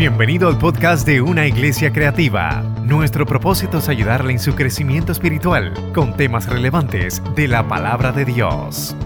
[0.00, 2.62] Bienvenido al podcast de Una Iglesia Creativa.
[2.86, 8.24] Nuestro propósito es ayudarle en su crecimiento espiritual con temas relevantes de la palabra de
[8.24, 8.96] Dios.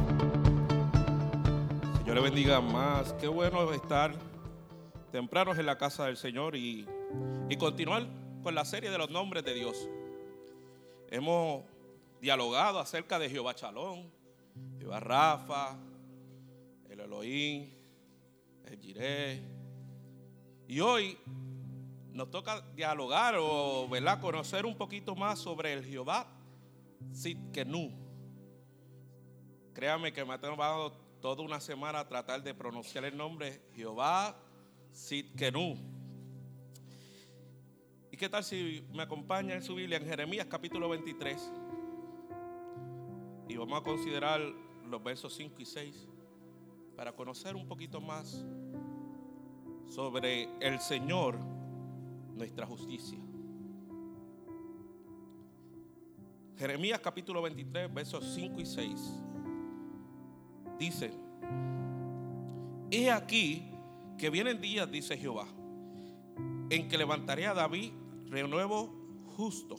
[1.98, 3.12] Señor le bendiga más.
[3.14, 4.14] Qué bueno estar
[5.10, 6.86] tempranos en la casa del Señor y,
[7.48, 8.06] y continuar
[8.44, 9.88] con la serie de los nombres de Dios.
[11.10, 11.64] Hemos
[12.20, 14.12] dialogado acerca de Jehová Chalón,
[14.78, 15.76] Jehová Rafa,
[16.88, 17.68] el Elohim,
[18.66, 19.53] el Jireh
[20.66, 21.18] y hoy
[22.12, 24.20] nos toca dialogar o ¿verdad?
[24.20, 26.26] conocer un poquito más sobre el Jehová
[27.12, 27.92] Sitkenu.
[29.74, 34.36] Créame que me ha tomado toda una semana a tratar de pronunciar el nombre Jehová
[34.92, 35.76] Sitkenu.
[38.10, 41.52] ¿Y qué tal si me acompaña en su Biblia en Jeremías capítulo 23?
[43.48, 44.40] Y vamos a considerar
[44.88, 46.08] los versos 5 y 6
[46.96, 48.44] para conocer un poquito más
[49.94, 51.38] sobre el Señor,
[52.34, 53.18] nuestra justicia.
[56.58, 59.20] Jeremías capítulo 23, versos 5 y 6.
[60.80, 61.12] Dice,
[62.90, 63.70] he aquí
[64.18, 65.46] que vienen días, dice Jehová,
[66.70, 67.92] en que levantaré a David
[68.26, 68.92] renuevo
[69.36, 69.76] justo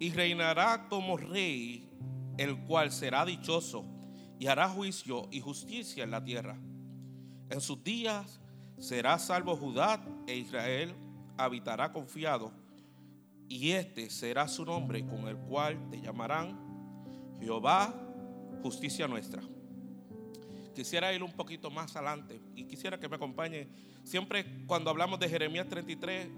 [0.00, 1.88] y reinará como rey,
[2.38, 3.84] el cual será dichoso
[4.40, 6.58] y hará juicio y justicia en la tierra.
[7.50, 8.40] En sus días
[8.78, 10.94] Será salvo Judá e Israel
[11.36, 12.52] habitará confiado,
[13.48, 16.58] y este será su nombre con el cual te llamarán
[17.40, 17.94] Jehová,
[18.62, 19.42] justicia nuestra.
[20.74, 23.68] Quisiera ir un poquito más adelante y quisiera que me acompañe.
[24.04, 26.28] Siempre cuando hablamos de Jeremías 33,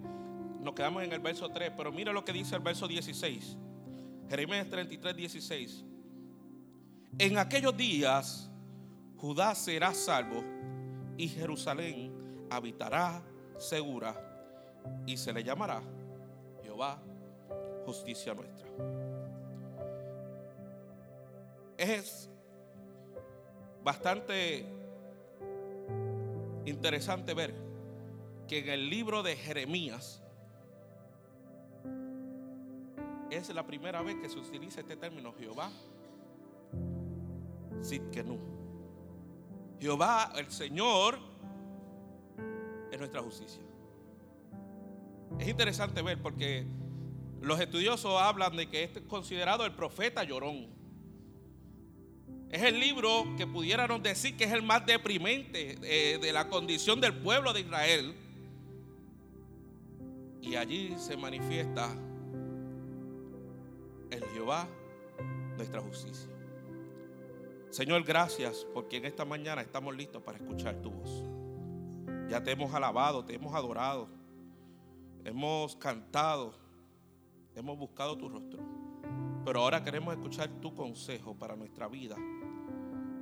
[0.61, 3.57] nos quedamos en el verso 3, pero mira lo que dice el verso 16.
[4.29, 5.85] Jeremías 33, 16.
[7.19, 8.51] En aquellos días
[9.17, 10.45] Judá será salvo
[11.17, 12.08] y Jerusalén
[12.51, 13.23] habitará
[13.57, 14.15] segura
[15.07, 15.83] y se le llamará
[16.63, 16.99] Jehová,
[17.85, 18.69] justicia nuestra.
[21.77, 22.29] Es
[23.83, 24.67] bastante
[26.65, 27.55] interesante ver
[28.47, 30.23] que en el libro de Jeremías
[33.31, 35.71] es la primera vez que se utiliza este término Jehová.
[39.81, 41.19] Jehová, el Señor,
[42.99, 43.63] es nuestra justicia.
[45.39, 46.67] Es interesante ver porque
[47.41, 50.67] los estudiosos hablan de que este es considerado el profeta llorón.
[52.51, 57.01] Es el libro que pudiéramos decir que es el más deprimente eh, de la condición
[57.01, 58.15] del pueblo de Israel.
[60.41, 61.95] Y allí se manifiesta
[64.11, 64.67] el Jehová,
[65.57, 66.31] nuestra justicia.
[67.71, 71.38] Señor, gracias porque en esta mañana estamos listos para escuchar tu voz.
[72.29, 74.07] Ya te hemos alabado, te hemos adorado,
[75.25, 76.53] hemos cantado,
[77.55, 78.61] hemos buscado tu rostro.
[79.47, 82.17] Pero ahora queremos escuchar tu consejo para nuestra vida.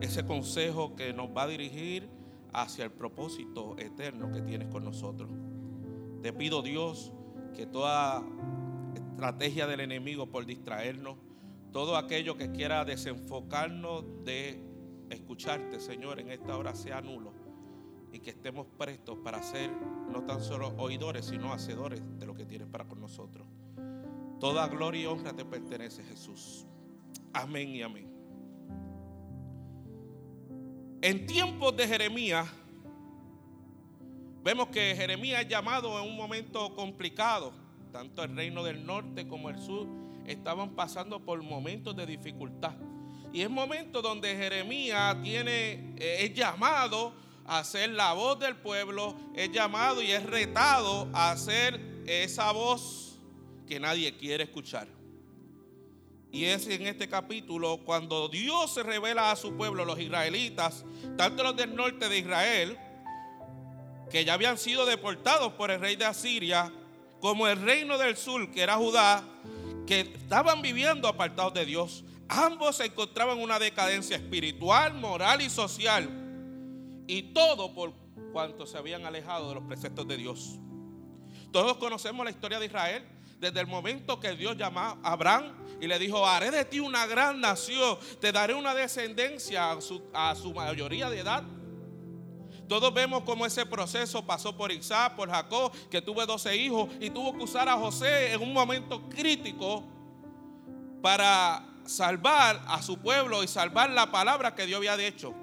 [0.01, 2.09] Ese consejo que nos va a dirigir
[2.53, 5.31] hacia el propósito eterno que tienes con nosotros.
[6.21, 7.13] Te pido Dios
[7.55, 8.25] que toda
[8.97, 11.17] estrategia del enemigo por distraernos,
[11.71, 14.61] todo aquello que quiera desenfocarnos de
[15.11, 17.46] escucharte, Señor, en esta hora sea nulo
[18.17, 19.71] y que estemos prestos para ser
[20.11, 23.47] no tan solo oidores, sino hacedores de lo que tienes para con nosotros.
[24.41, 26.65] Toda gloria y honra te pertenece, Jesús.
[27.35, 28.11] Amén y amén.
[31.03, 32.49] En tiempos de Jeremías,
[34.43, 37.53] vemos que Jeremías es llamado en un momento complicado.
[37.93, 39.87] Tanto el reino del norte como el sur
[40.27, 42.77] estaban pasando por momentos de dificultad.
[43.31, 49.51] Y es momento donde Jeremías tiene, eh, es llamado a la voz del pueblo, es
[49.53, 53.19] llamado y es retado a ser esa voz
[53.67, 54.89] que nadie quiere escuchar.
[56.33, 60.85] Y es en este capítulo cuando Dios se revela a su pueblo, los israelitas,
[61.17, 62.79] tanto los del norte de Israel,
[64.11, 66.73] que ya habían sido deportados por el rey de Asiria,
[67.21, 69.25] como el reino del sur, que era Judá,
[69.87, 72.05] que estaban viviendo apartados de Dios.
[72.29, 76.26] Ambos se encontraban en una decadencia espiritual, moral y social
[77.07, 77.93] y todo por
[78.33, 80.59] cuanto se habían alejado de los preceptos de Dios.
[81.53, 83.09] Todos conocemos la historia de Israel.
[83.39, 87.07] Desde el momento que Dios llamó a Abraham y le dijo, haré de ti una
[87.07, 91.45] gran nación, te daré una descendencia a su, a su mayoría de edad.
[92.67, 97.11] Todos vemos cómo ese proceso pasó por Isaac, por Jacob, que tuvo 12 hijos y
[97.11, 99.85] tuvo que usar a José en un momento crítico
[101.03, 105.35] para salvar a su pueblo y salvar la palabra que Dios había dicho.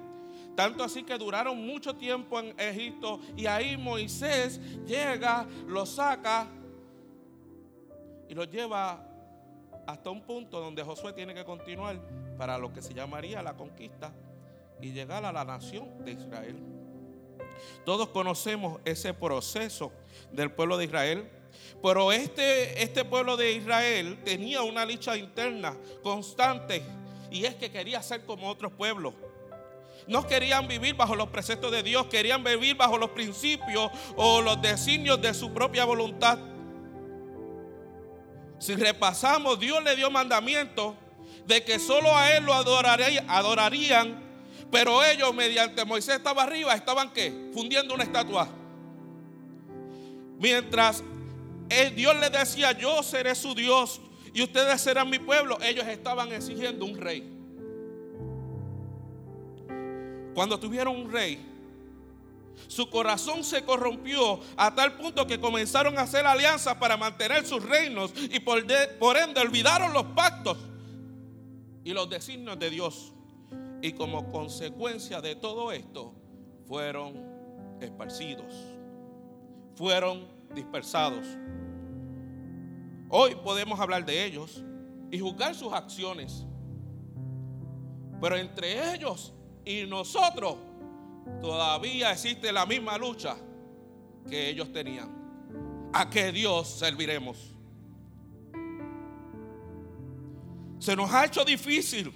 [0.54, 6.46] Tanto así que duraron mucho tiempo en Egipto y ahí Moisés llega, lo saca
[8.28, 9.04] y lo lleva
[9.86, 12.00] hasta un punto donde Josué tiene que continuar
[12.38, 14.12] para lo que se llamaría la conquista
[14.80, 16.56] y llegar a la nación de Israel.
[17.84, 19.92] Todos conocemos ese proceso
[20.32, 21.30] del pueblo de Israel,
[21.82, 26.82] pero este, este pueblo de Israel tenía una lucha interna constante
[27.30, 29.14] y es que quería ser como otros pueblos.
[30.06, 34.60] No querían vivir bajo los preceptos de Dios, querían vivir bajo los principios o los
[34.60, 36.38] designios de su propia voluntad.
[38.58, 40.96] Si repasamos, Dios le dio mandamiento
[41.46, 44.22] de que solo a Él lo adorarían,
[44.70, 47.50] pero ellos mediante Moisés estaba arriba, estaban qué?
[47.52, 48.48] Fundiendo una estatua.
[50.38, 51.02] Mientras
[51.94, 54.00] Dios les decía, yo seré su Dios
[54.32, 57.33] y ustedes serán mi pueblo, ellos estaban exigiendo un rey.
[60.34, 61.54] Cuando tuvieron un rey,
[62.66, 67.62] su corazón se corrompió a tal punto que comenzaron a hacer alianzas para mantener sus
[67.62, 68.64] reinos y por,
[68.98, 70.58] por ende olvidaron los pactos
[71.84, 73.12] y los designios de Dios.
[73.82, 76.14] Y como consecuencia de todo esto,
[76.66, 77.22] fueron
[77.80, 78.54] esparcidos,
[79.76, 81.26] fueron dispersados.
[83.10, 84.64] Hoy podemos hablar de ellos
[85.10, 86.46] y juzgar sus acciones,
[88.20, 89.34] pero entre ellos
[89.64, 90.56] y nosotros
[91.40, 93.36] todavía existe la misma lucha
[94.28, 95.10] que ellos tenían.
[95.92, 97.38] ¿A qué Dios serviremos?
[100.78, 102.12] Se nos ha hecho difícil.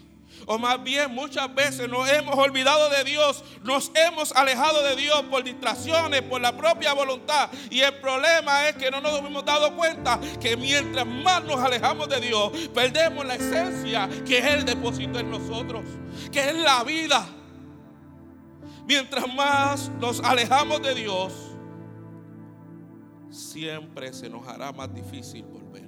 [0.47, 5.23] O más bien muchas veces nos hemos olvidado de Dios, nos hemos alejado de Dios
[5.31, 7.51] por distracciones, por la propia voluntad.
[7.71, 12.09] Y el problema es que no nos hemos dado cuenta que mientras más nos alejamos
[12.09, 15.85] de Dios, perdemos la esencia que Él depositó en nosotros,
[16.31, 17.27] que es la vida
[18.89, 21.35] mientras más nos alejamos de Dios,
[23.29, 25.87] siempre se nos hará más difícil volver.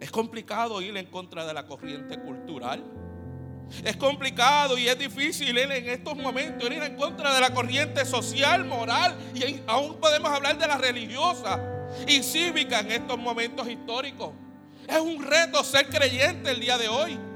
[0.00, 2.84] Es complicado ir en contra de la corriente cultural.
[3.84, 8.04] Es complicado y es difícil ir en estos momentos ir en contra de la corriente
[8.04, 11.60] social, moral y aún podemos hablar de la religiosa
[12.06, 14.32] y cívica en estos momentos históricos.
[14.88, 17.27] Es un reto ser creyente el día de hoy.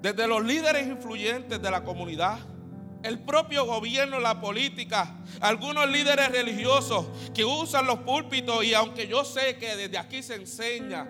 [0.00, 2.38] Desde los líderes influyentes de la comunidad,
[3.02, 9.24] el propio gobierno, la política, algunos líderes religiosos que usan los púlpitos y aunque yo
[9.24, 11.06] sé que desde aquí se enseña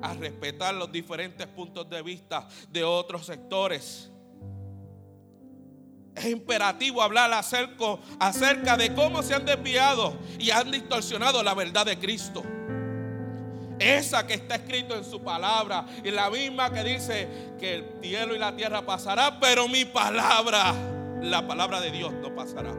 [0.00, 4.10] a respetar los diferentes puntos de vista de otros sectores,
[6.14, 11.86] es imperativo hablar acerca, acerca de cómo se han desviado y han distorsionado la verdad
[11.86, 12.42] de Cristo.
[13.78, 15.86] Esa que está escrito en su palabra.
[16.04, 17.28] Y la misma que dice
[17.58, 20.74] que el cielo y la tierra pasará, pero mi palabra,
[21.22, 22.74] la palabra de Dios no pasará.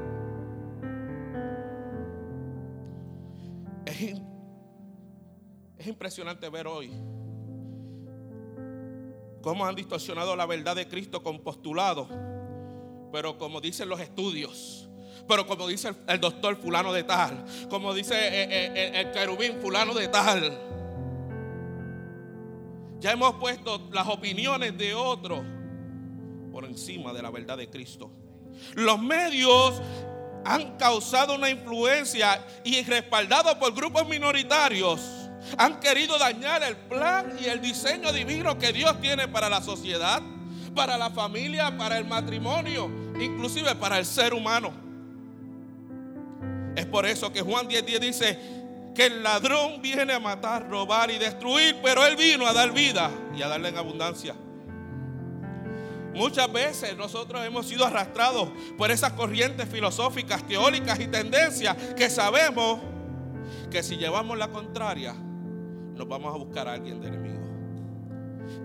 [3.86, 4.19] Es,
[5.78, 6.92] es impresionante ver hoy
[9.42, 12.07] cómo han distorsionado la verdad de Cristo con postulados.
[13.12, 14.90] Pero como dicen los estudios,
[15.28, 19.60] pero como dice el, doctor fulano de tal, como dice eh, eh, eh, el querubín
[19.62, 20.69] fulano de tal,
[23.00, 25.42] ya hemos puesto las opiniones de otros
[26.51, 28.12] por encima de la verdad de Cristo.
[28.75, 29.82] Los medios
[30.46, 35.00] han causado una influencia y respaldado por grupos minoritarios
[35.58, 40.22] han querido dañar el plan y el diseño divino que Dios tiene para la sociedad,
[40.75, 42.89] para la familia, para el matrimonio,
[43.20, 44.72] inclusive para el ser humano.
[46.75, 48.39] Es por eso que Juan 10:10 dice,
[49.00, 53.10] que el ladrón viene a matar, robar y destruir, pero Él vino a dar vida
[53.34, 54.36] y a darle en abundancia.
[56.13, 62.82] Muchas veces nosotros hemos sido arrastrados por esas corrientes filosóficas, teóricas y tendencias que sabemos
[63.72, 67.49] que si llevamos la contraria, nos vamos a buscar a alguien de enemigo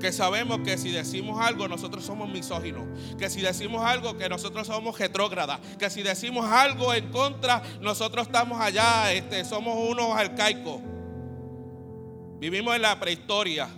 [0.00, 2.84] que sabemos que si decimos algo nosotros somos misóginos,
[3.18, 8.26] que si decimos algo que nosotros somos retrógradas, que si decimos algo en contra nosotros
[8.26, 10.80] estamos allá, este, somos unos arcaicos.
[12.38, 13.68] Vivimos en la prehistoria.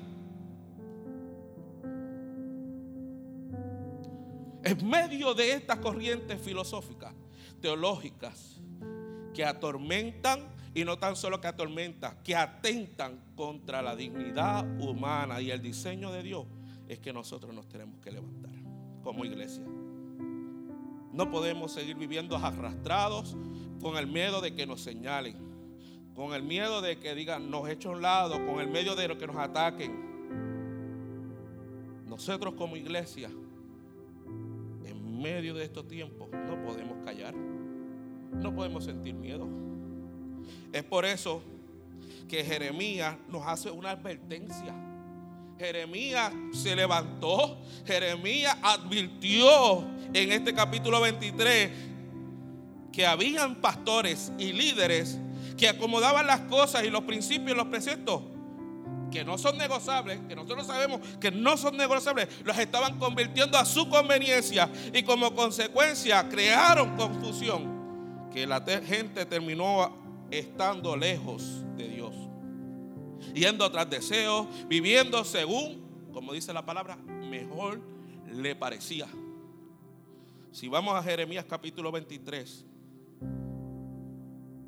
[4.65, 7.15] En medio de estas corrientes filosóficas,
[7.61, 8.57] teológicas,
[9.33, 15.51] que atormentan y no tan solo que atormentan, que atentan contra la dignidad humana y
[15.51, 16.45] el diseño de Dios,
[16.87, 18.53] es que nosotros nos tenemos que levantar
[19.03, 19.65] como iglesia.
[21.15, 23.35] No podemos seguir viviendo arrastrados
[23.81, 25.39] con el miedo de que nos señalen,
[26.15, 29.27] con el miedo de que digan nos echen un lado, con el miedo de que
[29.27, 30.05] nos ataquen.
[32.07, 33.31] nosotros como iglesia,
[34.85, 37.35] en medio de estos tiempos, no podemos callar.
[37.35, 39.49] No podemos sentir miedo.
[40.73, 41.43] Es por eso
[42.29, 44.75] que Jeremías nos hace una advertencia.
[45.59, 51.71] Jeremías se levantó, Jeremías advirtió en este capítulo 23
[52.93, 55.19] que habían pastores y líderes
[55.57, 58.23] que acomodaban las cosas y los principios y los preceptos
[59.11, 63.65] que no son negociables, que nosotros sabemos que no son negociables, los estaban convirtiendo a
[63.65, 72.15] su conveniencia y como consecuencia crearon confusión, que la gente terminó estando lejos de Dios,
[73.35, 77.81] yendo tras deseos, viviendo según, como dice la palabra, mejor
[78.33, 79.07] le parecía.
[80.53, 82.65] Si vamos a Jeremías capítulo 23,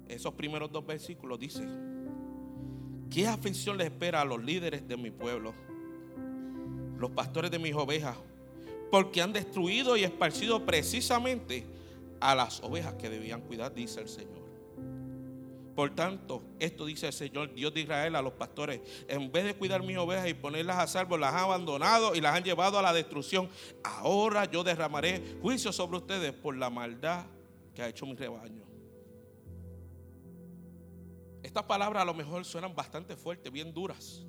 [0.08, 1.66] esos primeros dos versículos dice,
[3.10, 5.54] ¿qué aflicción le espera a los líderes de mi pueblo?
[6.98, 8.16] Los pastores de mis ovejas,
[8.90, 11.64] porque han destruido y esparcido precisamente
[12.20, 14.37] a las ovejas que debían cuidar, dice el Señor.
[15.78, 19.54] Por tanto, esto dice el Señor, Dios de Israel, a los pastores, en vez de
[19.54, 22.82] cuidar mis ovejas y ponerlas a salvo, las han abandonado y las han llevado a
[22.82, 23.48] la destrucción.
[23.84, 27.26] Ahora yo derramaré juicio sobre ustedes por la maldad
[27.76, 28.64] que ha hecho mi rebaño.
[31.44, 34.26] Estas palabras a lo mejor suenan bastante fuertes, bien duras.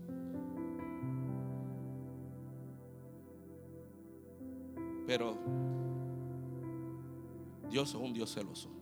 [5.07, 5.35] Pero
[7.71, 8.78] Dios es un Dios celoso.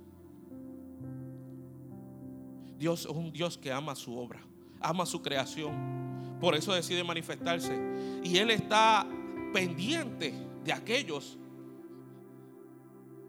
[2.78, 4.40] Dios es un Dios que ama su obra,
[4.80, 6.38] ama su creación.
[6.40, 7.76] Por eso decide manifestarse.
[8.24, 9.08] Y Él está
[9.54, 11.38] pendiente de aquellos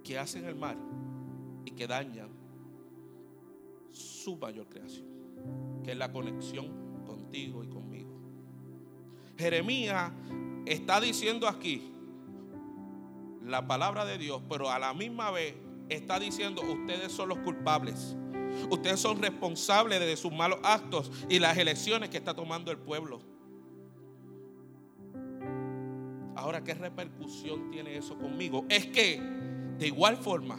[0.05, 0.77] que hacen el mal
[1.65, 2.29] y que dañan
[3.93, 5.07] su mayor creación,
[5.85, 8.11] que es la conexión contigo y conmigo.
[9.39, 10.13] Jeremías
[10.67, 11.93] está diciendo aquí
[13.45, 15.55] la palabra de Dios, pero a la misma vez
[15.89, 18.17] está diciendo, ustedes son los culpables.
[18.71, 23.21] Ustedes son responsables de sus malos actos y las elecciones que está tomando el pueblo.
[26.37, 28.65] Ahora, ¿qué repercusión tiene eso conmigo?
[28.69, 29.21] Es que,
[29.79, 30.59] de igual forma,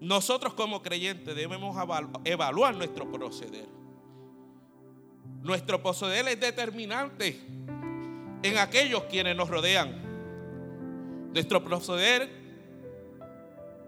[0.00, 1.76] nosotros como creyentes debemos
[2.24, 3.68] evaluar nuestro proceder.
[5.42, 7.40] Nuestro proceder es determinante
[8.42, 11.30] en aquellos quienes nos rodean.
[11.32, 12.39] Nuestro proceder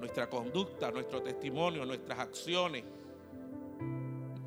[0.02, 2.82] nuestra conducta, nuestro testimonio, nuestras acciones,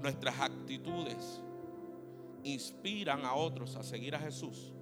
[0.01, 1.41] nuestras actitudes
[2.43, 4.73] inspiran a otros a seguir a Jesús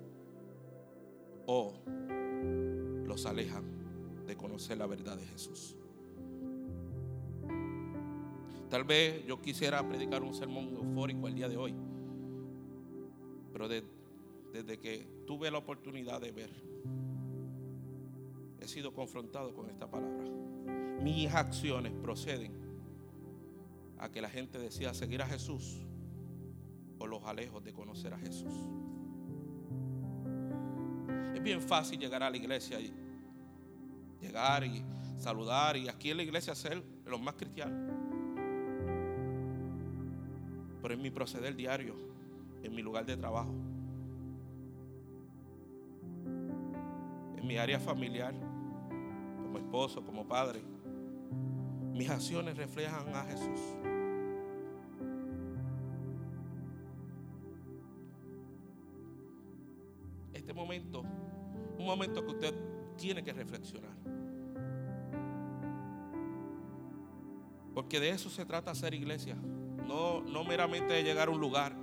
[1.45, 1.75] o
[3.05, 5.77] los alejan de conocer la verdad de Jesús.
[8.71, 11.75] Tal vez yo quisiera predicar un sermón eufórico el día de hoy,
[13.51, 16.49] pero desde que tuve la oportunidad de ver,
[18.63, 20.23] he sido confrontado con esta palabra
[21.03, 22.53] mis acciones proceden
[23.99, 25.81] a que la gente decida seguir a Jesús
[26.97, 28.53] o los alejos de conocer a Jesús.
[31.35, 32.93] Es bien fácil llegar a la iglesia y
[34.21, 34.83] llegar y
[35.17, 37.91] saludar y aquí en la iglesia ser los más cristianos.
[40.81, 41.95] Pero en mi proceder diario,
[42.61, 43.53] en mi lugar de trabajo,
[47.37, 48.33] en mi área familiar,
[49.53, 50.63] como esposo, como padre,
[51.93, 53.59] mis acciones reflejan a Jesús.
[60.33, 61.03] Este momento,
[61.77, 62.55] un momento que usted
[62.97, 63.93] tiene que reflexionar.
[67.75, 69.35] Porque de eso se trata ser iglesia.
[69.87, 71.75] No, no meramente de llegar a un lugar.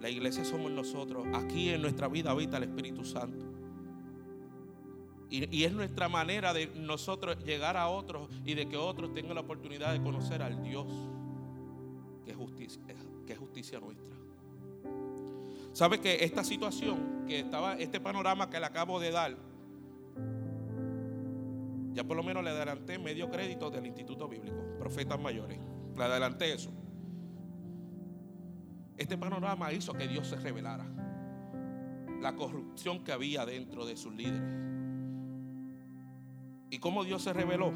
[0.00, 1.26] La iglesia somos nosotros.
[1.34, 3.45] Aquí en nuestra vida habita el Espíritu Santo.
[5.28, 9.40] Y, es nuestra manera de nosotros llegar a otros y de que otros tengan la
[9.40, 10.86] oportunidad de conocer al Dios
[12.24, 12.80] que es justicia,
[13.26, 14.14] que es justicia nuestra.
[15.72, 19.36] ¿Sabe que esta situación, que estaba, este panorama que le acabo de dar,
[21.92, 25.58] ya por lo menos le adelanté medio crédito del Instituto Bíblico, Profetas Mayores.
[25.96, 26.70] Le adelanté eso.
[28.96, 30.86] Este panorama hizo que Dios se revelara.
[32.20, 34.65] La corrupción que había dentro de sus líderes
[36.70, 37.72] ¿Y cómo Dios se reveló?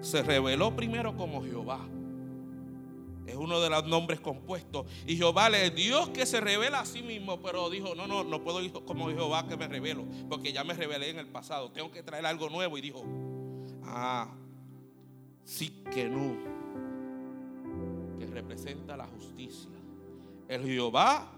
[0.00, 1.80] Se reveló primero como Jehová.
[3.26, 4.86] Es uno de los nombres compuestos.
[5.06, 8.42] Y Jehová es Dios que se revela a sí mismo, pero dijo, no, no, no
[8.42, 11.70] puedo ir como Jehová que me revelo, porque ya me revelé en el pasado.
[11.70, 12.78] Tengo que traer algo nuevo.
[12.78, 13.04] Y dijo,
[13.84, 14.28] ah,
[15.44, 16.36] sí que no,
[18.18, 19.70] que representa la justicia.
[20.48, 21.34] El Jehová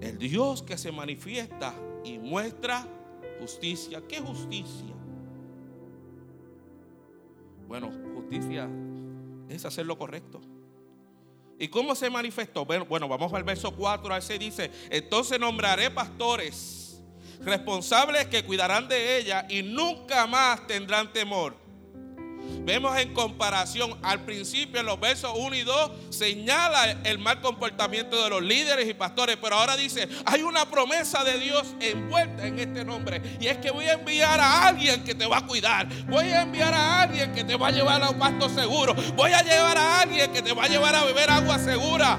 [0.00, 1.74] El Dios que se manifiesta
[2.04, 2.86] y muestra
[3.40, 4.02] justicia.
[4.06, 4.94] ¿Qué justicia?
[7.68, 8.66] Bueno, justicia
[9.50, 10.40] es hacer lo correcto.
[11.58, 12.64] ¿Y cómo se manifestó?
[12.64, 17.02] Bueno, vamos al verso 4, al 6 dice, entonces nombraré pastores
[17.44, 21.67] responsables que cuidarán de ella y nunca más tendrán temor
[22.60, 28.22] Vemos en comparación al principio en los versos 1 y 2 señala el mal comportamiento
[28.22, 32.58] de los líderes y pastores, pero ahora dice, hay una promesa de Dios envuelta en
[32.58, 35.88] este nombre y es que voy a enviar a alguien que te va a cuidar,
[36.06, 39.32] voy a enviar a alguien que te va a llevar a un pasto seguro, voy
[39.32, 42.18] a llevar a alguien que te va a llevar a beber agua segura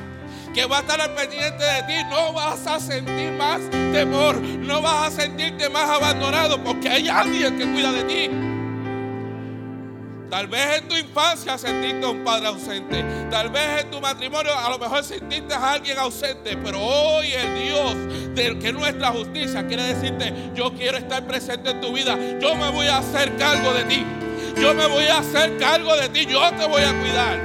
[0.54, 4.82] que va a estar al pendiente de ti, no vas a sentir más temor, no
[4.82, 8.49] vas a sentirte más abandonado porque hay alguien que cuida de ti.
[10.30, 13.04] Tal vez en tu infancia sentiste a un padre ausente.
[13.32, 16.56] Tal vez en tu matrimonio a lo mejor sentiste a alguien ausente.
[16.58, 21.82] Pero hoy el Dios del que nuestra justicia quiere decirte, yo quiero estar presente en
[21.82, 22.16] tu vida.
[22.40, 24.06] Yo me voy a hacer cargo de ti.
[24.62, 26.28] Yo me voy a hacer cargo de ti.
[26.28, 27.40] Yo te voy a cuidar.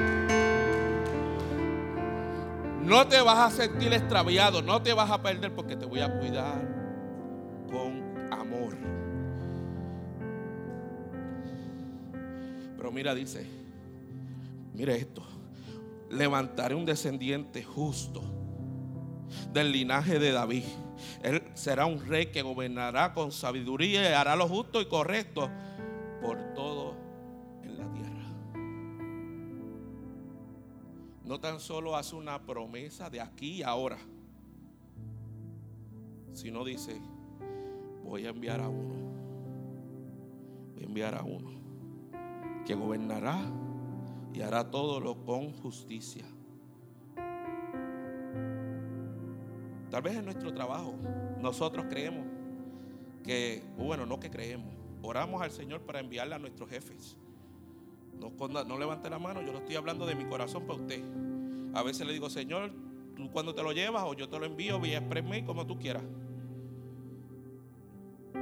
[2.82, 4.60] No te vas a sentir extraviado.
[4.60, 6.60] No te vas a perder porque te voy a cuidar
[7.70, 8.93] con amor.
[12.84, 13.46] Pero mira, dice,
[14.74, 15.22] mire esto,
[16.10, 18.20] levantaré un descendiente justo
[19.54, 20.64] del linaje de David.
[21.22, 25.48] Él será un rey que gobernará con sabiduría y hará lo justo y correcto
[26.20, 26.94] por todo
[27.62, 28.26] en la tierra.
[31.24, 33.96] No tan solo hace una promesa de aquí y ahora,
[36.34, 37.00] sino dice,
[38.02, 38.94] voy a enviar a uno.
[40.74, 41.63] Voy a enviar a uno
[42.64, 43.40] que gobernará
[44.32, 46.24] y hará todo lo con justicia.
[49.90, 50.94] Tal vez en nuestro trabajo
[51.40, 52.26] nosotros creemos
[53.22, 57.16] que, bueno, no que creemos, oramos al Señor para enviarle a nuestros jefes.
[58.18, 58.30] No,
[58.64, 61.02] no levante la mano, yo no estoy hablando de mi corazón para usted.
[61.74, 62.72] A veces le digo, Señor,
[63.14, 66.02] tú cuando te lo llevas o yo te lo envío vía express como tú quieras.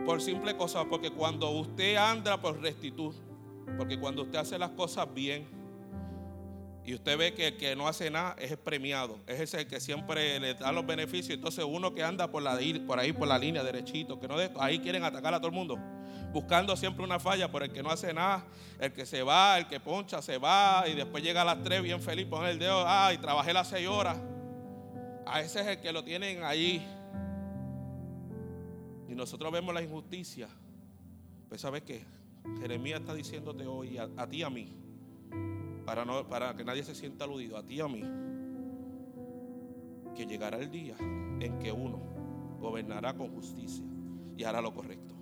[0.07, 3.15] Por simple cosa, porque cuando usted anda por rectitud,
[3.77, 5.47] porque cuando usted hace las cosas bien
[6.85, 10.41] y usted ve que el que no hace nada es premiado, es ese que siempre
[10.41, 11.37] le da los beneficios.
[11.37, 14.81] Entonces uno que anda por, la, por ahí, por la línea derechito, que no ahí
[14.81, 15.79] quieren atacar a todo el mundo,
[16.33, 18.45] buscando siempre una falla por el que no hace nada,
[18.81, 21.83] el que se va, el que poncha, se va y después llega a las 3
[21.83, 24.19] bien feliz, pone el dedo, ay, trabajé las 6 horas.
[25.25, 26.85] A ese es el que lo tienen ahí.
[29.09, 30.49] Y nosotros vemos la injusticia.
[31.49, 32.05] Pues ¿sabes qué?
[32.61, 34.73] Jeremías está diciéndote hoy, a, ti y a mí,
[35.85, 38.03] para, no, para que nadie se sienta aludido, a ti y a mí,
[40.15, 41.99] que llegará el día en que uno
[42.61, 43.85] gobernará con justicia
[44.37, 45.15] y hará lo correcto.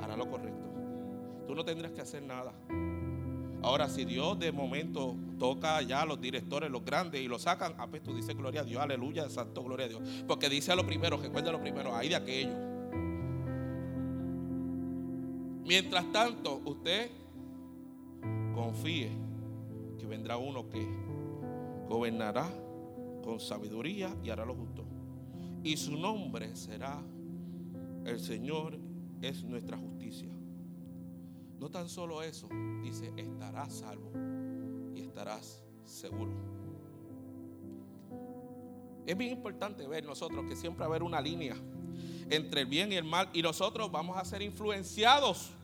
[0.00, 0.66] Hará lo correcto.
[1.46, 2.52] Tú no tendrás que hacer nada.
[3.62, 7.74] Ahora, si Dios de momento toca ya a los directores, los grandes, y lo sacan,
[7.78, 10.02] ah, pues tú dices gloria a Dios, aleluya, santo, gloria a Dios.
[10.26, 12.65] Porque dice a lo primero, recuerda lo primero, hay de aquello.
[15.66, 17.10] Mientras tanto, usted
[18.54, 19.10] confíe
[19.98, 20.86] que vendrá uno que
[21.88, 22.48] gobernará
[23.24, 24.84] con sabiduría y hará lo justo.
[25.64, 27.02] Y su nombre será
[28.04, 28.78] el Señor
[29.20, 30.30] es nuestra justicia.
[31.58, 32.48] No tan solo eso,
[32.84, 34.12] dice, estarás salvo
[34.94, 36.30] y estarás seguro.
[39.04, 41.56] Es bien importante ver nosotros que siempre va a haber una línea
[42.30, 45.55] entre el bien y el mal y nosotros vamos a ser influenciados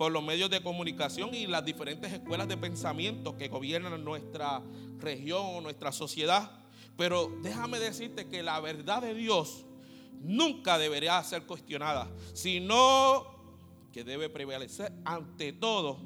[0.00, 4.62] por los medios de comunicación y las diferentes escuelas de pensamiento que gobiernan nuestra
[4.98, 6.50] región, nuestra sociedad.
[6.96, 9.66] Pero déjame decirte que la verdad de Dios
[10.22, 13.26] nunca debería ser cuestionada, sino
[13.92, 16.00] que debe prevalecer ante todo,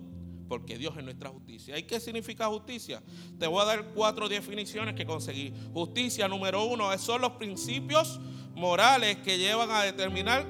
[0.48, 1.78] porque Dios es nuestra justicia.
[1.78, 3.00] ¿Y qué significa justicia?
[3.38, 5.54] Te voy a dar cuatro definiciones que conseguí.
[5.72, 8.18] Justicia número uno son los principios
[8.56, 10.44] morales que llevan a determinar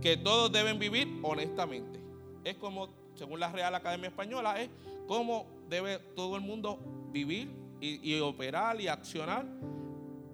[0.00, 2.01] que todos deben vivir honestamente
[2.44, 4.68] es como, según la Real Academia Española, es
[5.06, 6.78] cómo debe todo el mundo
[7.12, 7.50] vivir
[7.80, 9.44] y, operar y accionar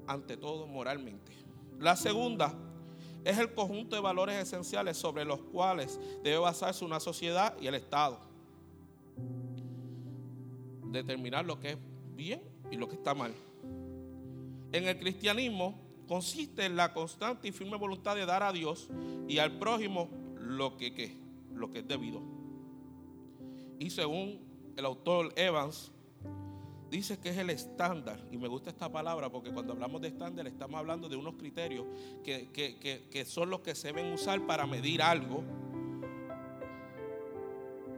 [0.07, 1.33] ante todo moralmente.
[1.79, 2.55] La segunda
[3.25, 7.75] es el conjunto de valores esenciales sobre los cuales debe basarse una sociedad y el
[7.75, 8.18] Estado.
[10.85, 11.79] Determinar lo que es
[12.14, 13.33] bien y lo que está mal.
[14.73, 18.88] En el cristianismo consiste en la constante y firme voluntad de dar a Dios
[19.27, 21.28] y al prójimo lo que, ¿qué?
[21.54, 22.20] Lo que es debido.
[23.78, 24.40] Y según
[24.76, 25.92] el autor Evans,
[26.90, 30.46] dice que es el estándar, y me gusta esta palabra porque cuando hablamos de estándar
[30.46, 31.87] estamos hablando de unos criterios
[32.24, 32.48] que,
[33.11, 35.42] que, son los que se deben usar para medir algo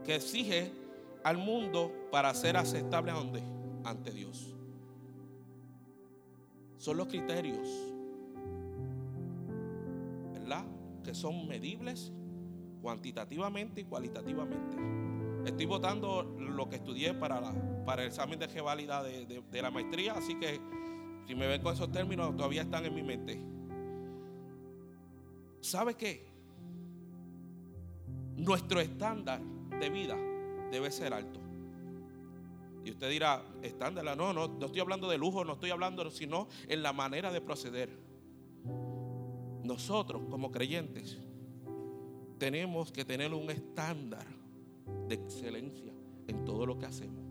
[0.04, 0.72] que exige
[1.22, 3.12] al mundo para ser aceptable
[3.84, 4.54] ante Dios.
[6.78, 7.68] Son los criterios,
[10.32, 10.64] ¿verdad?
[11.04, 12.10] Que son medibles
[12.80, 14.76] cuantitativamente y cualitativamente.
[15.44, 20.34] Estoy votando lo que estudié para, el examen de revalida de, de, la maestría, así
[20.38, 20.60] que
[21.26, 23.40] si me ven con esos términos todavía están en mi mente.
[25.60, 26.26] ¿Sabe qué?
[28.36, 29.40] Nuestro estándar
[29.78, 30.16] de vida
[30.70, 31.40] debe ser alto.
[32.84, 36.48] Y usted dirá, estándar, no, no, no estoy hablando de lujo, no estoy hablando, sino
[36.68, 37.90] en la manera de proceder.
[39.62, 41.18] Nosotros como creyentes
[42.40, 44.26] tenemos que tener un estándar
[45.06, 45.92] de excelencia
[46.26, 47.22] en todo lo que hacemos.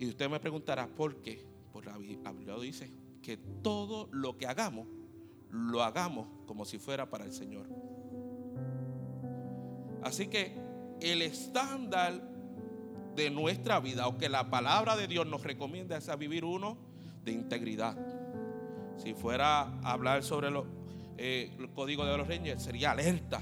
[0.00, 1.46] Y usted me preguntará, ¿por qué?
[1.72, 2.90] Pues la Biblia dice
[3.22, 4.88] que todo lo que hagamos,
[5.50, 7.68] lo hagamos como si fuera para el Señor.
[10.02, 10.58] Así que
[11.00, 12.20] el estándar
[13.14, 16.76] de nuestra vida, o que la palabra de Dios nos recomienda, es a vivir uno
[17.24, 17.96] de integridad.
[18.96, 20.48] Si fuera a hablar sobre
[21.16, 23.40] eh, el código de los reyes, sería alerta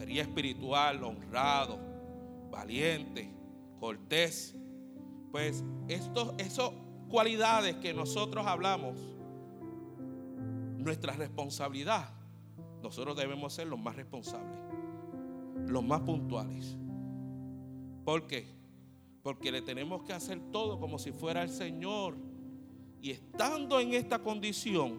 [0.00, 1.78] sería espiritual, honrado,
[2.50, 3.30] valiente,
[3.78, 4.56] cortés.
[5.30, 6.70] Pues estos, esas
[7.10, 8.96] cualidades que nosotros hablamos,
[10.78, 12.14] nuestra responsabilidad,
[12.82, 14.58] nosotros debemos ser los más responsables,
[15.66, 16.78] los más puntuales.
[18.02, 18.46] ¿Por qué?
[19.22, 22.16] Porque le tenemos que hacer todo como si fuera el Señor.
[23.02, 24.98] Y estando en esta condición,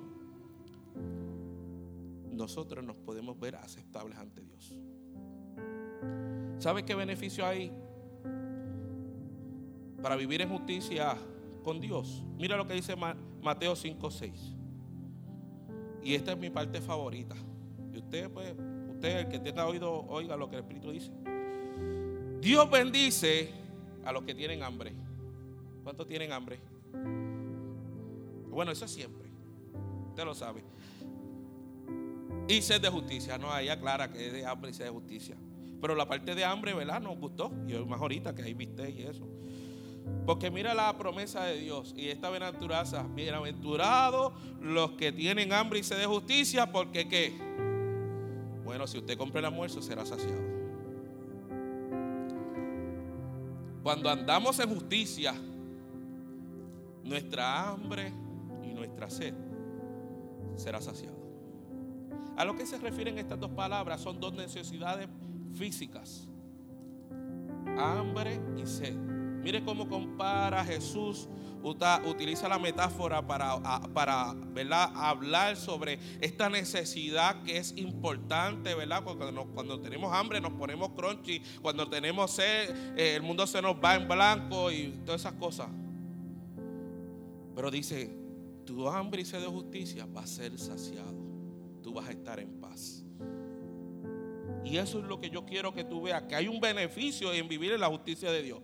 [2.32, 4.76] nosotros nos podemos ver aceptables ante Dios.
[6.62, 7.72] ¿Sabe qué beneficio hay
[10.00, 11.18] para vivir en justicia
[11.64, 12.24] con Dios?
[12.38, 14.56] Mira lo que dice Mateo 5:6.
[16.04, 17.36] Y esta es mi parte favorita.
[17.92, 18.54] Y usted, pues,
[18.92, 21.12] usted el que tenga oído, oiga lo que el Espíritu dice.
[22.42, 23.50] Dios bendice
[24.06, 24.94] a los que tienen hambre.
[25.84, 26.60] ¿Cuántos tienen hambre?
[28.52, 29.32] Bueno, eso es siempre.
[30.10, 30.64] Usted lo sabe.
[32.48, 33.40] Y sed de justicia.
[33.40, 35.36] No, ahí aclara que es de hambre y sed de justicia.
[35.82, 37.02] Pero la parte de hambre, ¿verdad?
[37.02, 37.52] Nos gustó.
[37.68, 39.28] Y más ahorita que ahí viste y eso.
[40.26, 43.04] Porque mira la promesa de Dios y esta bienaventuranza.
[43.16, 47.34] Bienaventurados los que tienen hambre y sed de justicia, porque qué?
[48.64, 50.40] Bueno, si usted compra el almuerzo será saciado.
[53.82, 55.34] Cuando andamos en justicia,
[57.04, 58.14] nuestra hambre
[58.64, 59.34] y nuestra sed
[60.56, 61.20] será saciado.
[62.38, 65.08] A lo que se refieren estas dos palabras son dos necesidades
[65.54, 66.28] físicas.
[67.78, 68.96] Hambre y sed.
[68.96, 71.28] Mire cómo compara Jesús,
[71.64, 73.60] utiliza la metáfora para,
[73.94, 74.92] para ¿verdad?
[74.96, 79.04] hablar sobre esta necesidad que es importante, ¿verdad?
[79.04, 83.76] Cuando, cuando tenemos hambre nos ponemos crunchy, cuando tenemos sed, eh, el mundo se nos
[83.76, 85.68] va en blanco y todas esas cosas.
[87.56, 88.16] Pero dice,
[88.66, 91.16] tu hambre y sed de justicia va a ser saciado,
[91.82, 93.01] tú vas a estar en paz.
[94.64, 97.48] Y eso es lo que yo quiero que tú veas, que hay un beneficio en
[97.48, 98.60] vivir en la justicia de Dios.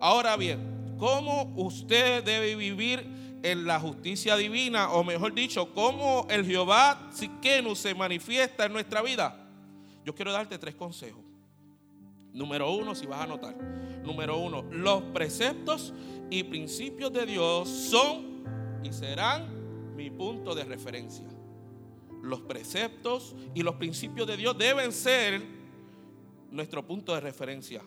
[0.00, 3.06] Ahora bien, ¿cómo usted debe vivir
[3.42, 4.92] en la justicia divina?
[4.92, 9.38] O mejor dicho, ¿cómo el Jehová Siquenu se manifiesta en nuestra vida?
[10.04, 11.22] Yo quiero darte tres consejos.
[12.32, 13.56] Número uno, si vas a anotar.
[14.02, 15.92] Número uno, los preceptos
[16.30, 18.44] y principios de Dios son
[18.82, 21.26] y serán mi punto de referencia
[22.22, 25.42] los preceptos y los principios de Dios deben ser
[26.50, 27.82] nuestro punto de referencia.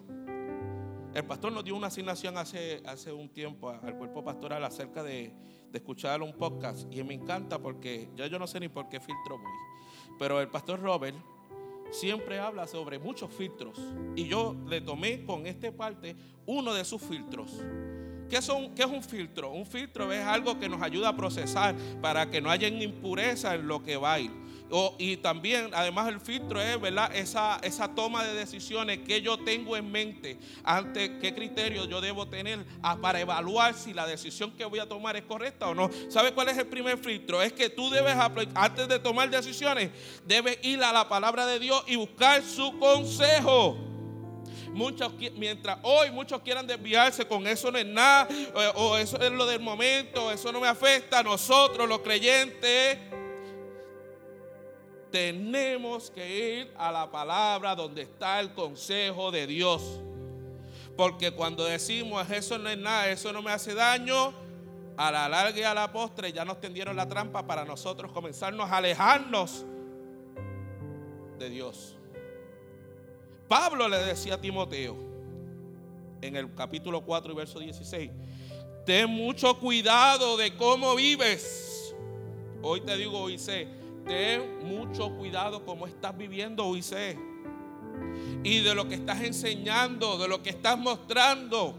[1.14, 5.34] El pastor nos dio una asignación hace, hace un tiempo al cuerpo pastoral acerca de,
[5.72, 9.00] de escuchar un podcast y me encanta porque ya yo no sé ni por qué
[9.00, 9.52] filtro voy,
[10.20, 11.16] pero el pastor Robert
[11.92, 13.80] siempre habla sobre muchos filtros
[14.16, 17.62] y yo le tomé con este parte uno de sus filtros.
[18.30, 19.52] ¿Qué, son, ¿Qué, es un filtro?
[19.52, 23.68] Un filtro es algo que nos ayuda a procesar para que no haya impureza en
[23.68, 24.32] lo que va a ir.
[24.98, 27.16] y también, además, el filtro es ¿verdad?
[27.16, 32.28] Esa, esa toma de decisiones que yo tengo en mente, ante qué criterio yo debo
[32.28, 32.66] tener
[33.00, 35.90] para evaluar si la decisión que voy a tomar es correcta o no.
[36.10, 37.42] ¿Sabe cuál es el primer filtro?
[37.42, 38.16] Es que tú debes,
[38.56, 39.92] antes de tomar decisiones,
[40.26, 43.95] debes ir a la palabra de Dios y buscar su consejo.
[44.76, 48.28] Muchos, mientras hoy muchos quieran desviarse con eso no es nada,
[48.76, 51.24] o, eso es lo del momento, eso no me afecta.
[51.24, 52.98] Nosotros, los creyentes,
[55.10, 60.02] tenemos que ir a la palabra donde está el consejo de Dios.
[60.98, 64.34] Porque cuando decimos eso no es nada, eso no me hace daño,
[64.98, 68.70] a la larga y a la postre ya nos tendieron la trampa para nosotros comenzarnos
[68.70, 69.66] a alejarnos
[71.40, 71.96] de Dios.
[73.48, 74.96] Pablo le decía a Timoteo
[76.22, 78.12] en el capítulo 4 y verso 16,
[78.86, 81.96] ten mucho cuidado de cómo vives.
[82.64, 83.68] Hoy te digo, Oisés,
[84.06, 87.16] ten mucho cuidado cómo estás viviendo, Oisés.
[88.44, 91.76] Y de lo que estás enseñando, de lo que estás mostrando.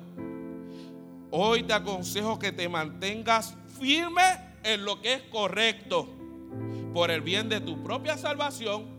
[1.33, 4.23] Hoy te aconsejo que te mantengas firme
[4.63, 6.09] en lo que es correcto
[6.95, 8.96] por el bien de tu propia salvación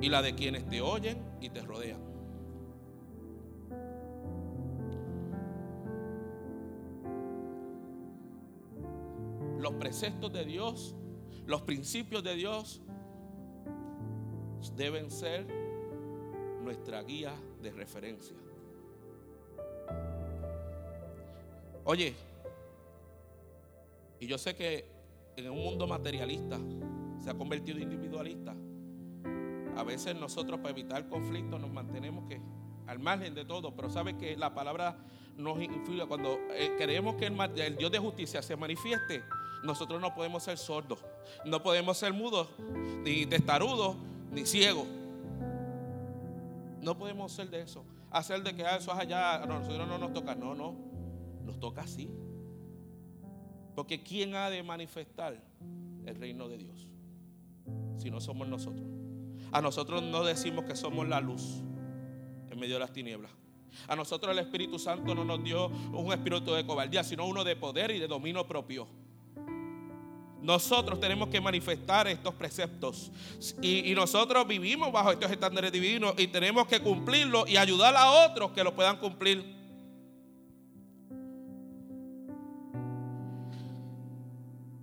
[0.00, 2.00] y la de quienes te oyen y te rodean.
[9.58, 10.94] Los preceptos de Dios,
[11.46, 12.82] los principios de Dios
[14.76, 15.46] deben ser
[16.62, 18.36] nuestra guía de referencia.
[21.84, 22.14] Oye,
[24.20, 24.86] y yo sé que
[25.36, 26.58] en un mundo materialista
[27.18, 28.54] se ha convertido individualista.
[29.76, 32.40] A veces nosotros para evitar conflicto nos mantenemos que
[32.86, 34.96] al margen de todo, pero sabe que la palabra
[35.36, 39.22] nos influye cuando eh, queremos que el, Dios de justicia se manifieste.
[39.64, 40.98] Nosotros no podemos ser sordos,
[41.46, 42.48] no podemos ser mudos,
[43.02, 43.96] ni testarudos,
[44.30, 44.86] ni ciegos.
[46.82, 47.82] No podemos ser de eso.
[48.10, 50.34] Hacer de que ah, eso es allá, a nosotros no nos toca.
[50.34, 50.76] No, no.
[51.42, 52.10] Nos toca así.
[53.74, 55.42] Porque ¿quién ha de manifestar
[56.04, 56.86] el reino de Dios?
[57.96, 58.86] Si no somos nosotros.
[59.54, 61.62] A nosotros no decimos que somos la luz
[62.50, 63.30] en medio de las tinieblas.
[63.86, 67.54] A nosotros el Espíritu Santo no nos dio un espíritu de cobardía, sino uno de
[67.54, 68.88] poder y de dominio propio.
[70.42, 73.12] Nosotros tenemos que manifestar estos preceptos.
[73.62, 78.10] Y, y, nosotros vivimos bajo estos estándares divinos y tenemos que cumplirlos y ayudar a
[78.26, 79.54] otros que lo puedan cumplir.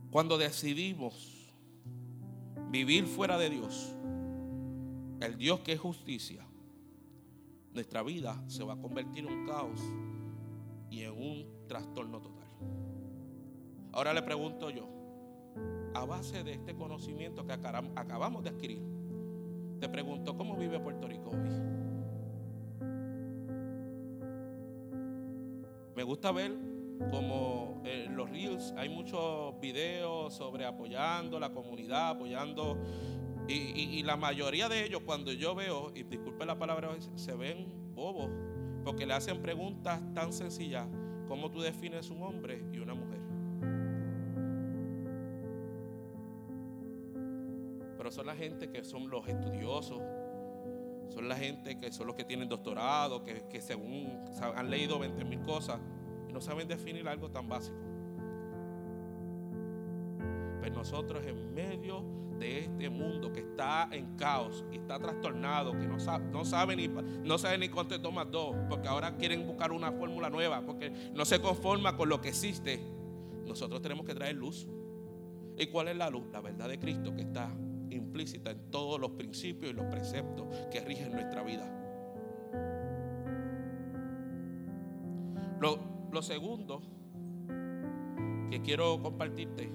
[0.10, 1.52] Cuando decidimos
[2.70, 3.96] vivir fuera de Dios,
[5.22, 6.46] el Dios que es justicia,
[7.74, 9.80] nuestra vida se va a convertir en un caos
[10.90, 12.48] y en un trastorno total.
[13.94, 14.88] Ahora le pregunto yo,
[15.94, 18.82] a base de este conocimiento que acabamos de adquirir,
[19.80, 21.82] te pregunto, ¿cómo vive Puerto Rico hoy?
[25.96, 26.58] Me gusta ver
[27.10, 32.78] como en los Reels hay muchos videos sobre apoyando la comunidad, apoyando.
[33.54, 38.30] Y, la mayoría de ellos, cuando yo veo, y disculpe la palabra, se ven bobos,
[38.84, 40.88] porque le hacen preguntas tan sencillas
[41.28, 43.20] como tú defines un hombre y una mujer.
[47.98, 50.02] Pero son la gente que son los estudiosos,
[51.10, 54.20] son la gente que son los que tienen doctorado, que, que según
[54.56, 55.80] han leído 20 mil cosas
[56.32, 57.78] no saben definir algo tan básico.
[60.62, 62.06] Pero nosotros en medio
[62.39, 67.38] de este mundo que está en caos y está trastornado, que no sabe, ni no
[67.38, 71.39] sabe ni cuánto toma dos, porque ahora quieren buscar una fórmula nueva, porque no se
[71.39, 72.80] conforma con lo que existe.
[73.45, 74.67] Nosotros tenemos que traer luz.
[75.58, 76.24] ¿Y cuál es la luz?
[76.32, 77.54] La verdad de Cristo que está
[77.89, 81.78] implícita en todos los principios y los preceptos que rigen nuestra vida.
[85.60, 86.82] Lo segundo
[88.50, 89.71] que quiero compartirte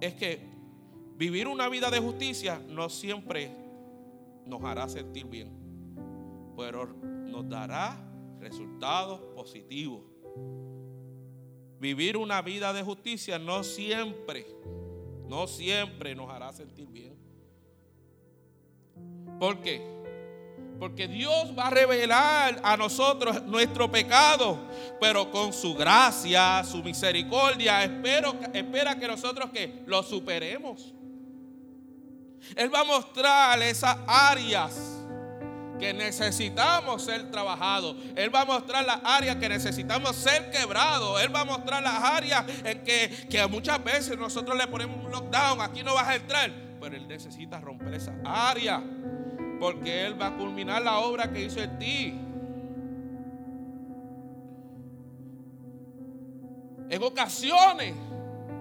[0.00, 0.40] es que
[1.16, 3.50] vivir una vida de justicia no siempre
[4.46, 5.50] nos hará sentir bien,
[6.56, 7.98] pero nos dará
[8.40, 10.02] resultados positivos.
[11.80, 14.46] Vivir una vida de justicia no siempre,
[15.28, 17.16] no siempre nos hará sentir bien.
[19.38, 19.97] ¿Por qué?
[20.78, 24.58] Porque Dios va a revelar a nosotros nuestro pecado,
[25.00, 30.94] pero con su gracia, su misericordia, espera que nosotros que lo superemos.
[32.54, 34.98] Él va a mostrar esas áreas
[35.80, 37.96] que necesitamos ser trabajados.
[38.14, 41.20] Él va a mostrar las áreas que necesitamos ser quebrados.
[41.20, 45.10] Él va a mostrar las áreas en que, que muchas veces nosotros le ponemos un
[45.10, 45.60] lockdown.
[45.60, 46.52] Aquí no vas a entrar.
[46.80, 48.82] Pero Él necesita romper esa área
[49.58, 52.20] porque Él va a culminar la obra que hizo en ti.
[56.90, 57.94] En ocasiones,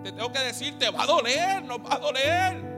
[0.04, 2.78] te tengo que decir, te va a doler, no va a doler.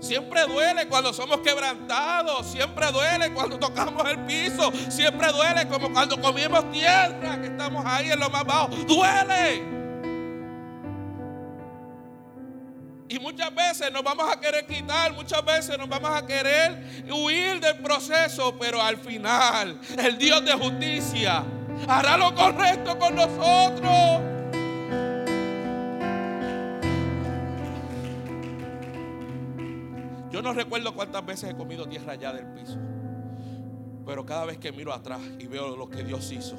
[0.00, 6.20] Siempre duele cuando somos quebrantados, siempre duele cuando tocamos el piso, siempre duele como cuando
[6.20, 8.68] comimos tierra, que estamos ahí en lo más bajo.
[8.88, 9.71] Duele.
[13.12, 17.60] Y muchas veces nos vamos a querer quitar, muchas veces nos vamos a querer huir
[17.60, 21.44] del proceso, pero al final el Dios de justicia
[21.86, 24.22] hará lo correcto con nosotros.
[30.30, 32.78] Yo no recuerdo cuántas veces he comido tierra allá del piso,
[34.06, 36.56] pero cada vez que miro atrás y veo lo que Dios hizo,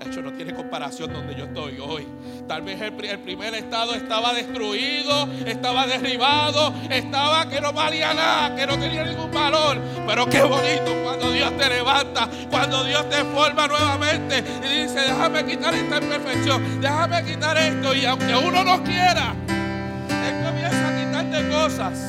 [0.00, 2.06] hecho no tiene comparación donde yo estoy hoy.
[2.48, 8.66] Tal vez el, primer estado estaba destruido, estaba derribado, estaba que no valía nada, que
[8.66, 9.78] no tenía ningún valor.
[10.06, 15.44] Pero qué bonito cuando Dios te levanta, cuando Dios te forma nuevamente y dice, déjame
[15.44, 17.94] quitar esta imperfección, déjame quitar esto.
[17.94, 22.06] Y aunque uno no quiera, Él comienza a quitarte cosas.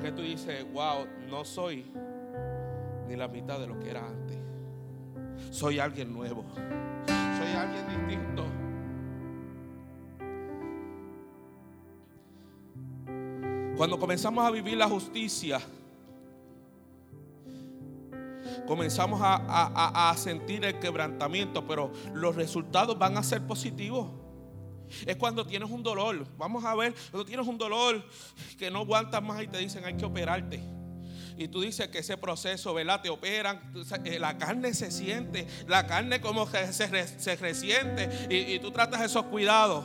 [0.00, 1.84] Que tú dices, wow, no soy
[3.06, 4.25] ni la mitad de lo que era antes
[5.56, 6.44] soy alguien nuevo,
[7.06, 8.44] soy alguien distinto.
[13.74, 15.60] Cuando comenzamos a vivir la justicia,
[18.66, 24.10] comenzamos a, sentir el quebrantamiento, pero los resultados van a ser positivos.
[25.06, 26.26] Es cuando tienes un dolor.
[26.36, 28.04] Vamos a ver, cuando tienes un dolor
[28.58, 30.75] que no aguantas más y te dicen hay que operarte
[31.36, 33.00] y tú dices que ese proceso, ¿verdad?
[33.02, 33.60] Te operan,
[34.04, 36.86] eh, la carne se siente, la carne como que se,
[37.36, 39.84] resiente y, y tú tratas esos cuidados.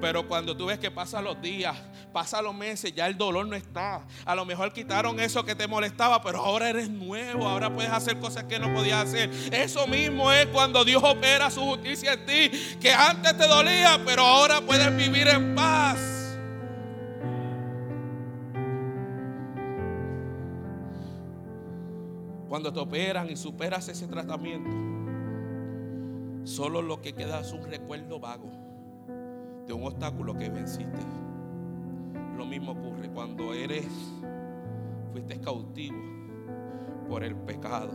[0.00, 1.76] Pero cuando tú ves que pasan los días,
[2.12, 4.02] pasan los meses, ya el dolor no está.
[4.24, 8.18] A lo mejor quitaron eso que te molestaba, pero ahora eres nuevo, ahora puedes hacer
[8.18, 9.30] cosas que no podías hacer.
[9.52, 14.22] Eso mismo es cuando Dios opera su justicia en ti, que antes te dolía, pero
[14.22, 16.13] ahora puedes vivir en paz.
[22.54, 24.70] Cuando te operan y superas ese tratamiento,
[26.44, 28.48] solo lo que queda es un recuerdo vago
[29.66, 31.00] de un obstáculo que venciste.
[32.36, 33.88] Lo mismo ocurre cuando eres,
[35.10, 35.98] fuiste cautivo
[37.08, 37.90] por el pecado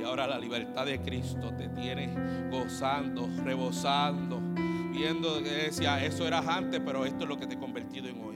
[0.00, 4.40] y ahora la libertad de Cristo te tiene gozando, rebosando,
[4.94, 8.24] viendo que decía, eso eras antes, pero esto es lo que te he convertido en
[8.24, 8.29] hoy.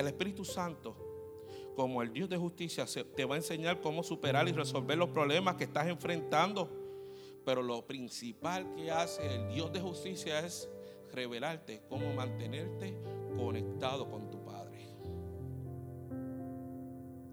[0.00, 0.96] El Espíritu Santo,
[1.76, 5.56] como el Dios de justicia, te va a enseñar cómo superar y resolver los problemas
[5.56, 6.70] que estás enfrentando.
[7.44, 10.70] Pero lo principal que hace el Dios de justicia es
[11.12, 12.96] revelarte cómo mantenerte
[13.36, 14.88] conectado con tu Padre.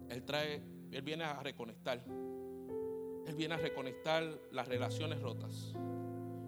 [0.10, 2.04] Él trae, Él viene a reconectar.
[2.06, 5.74] Él viene a reconectar las relaciones rotas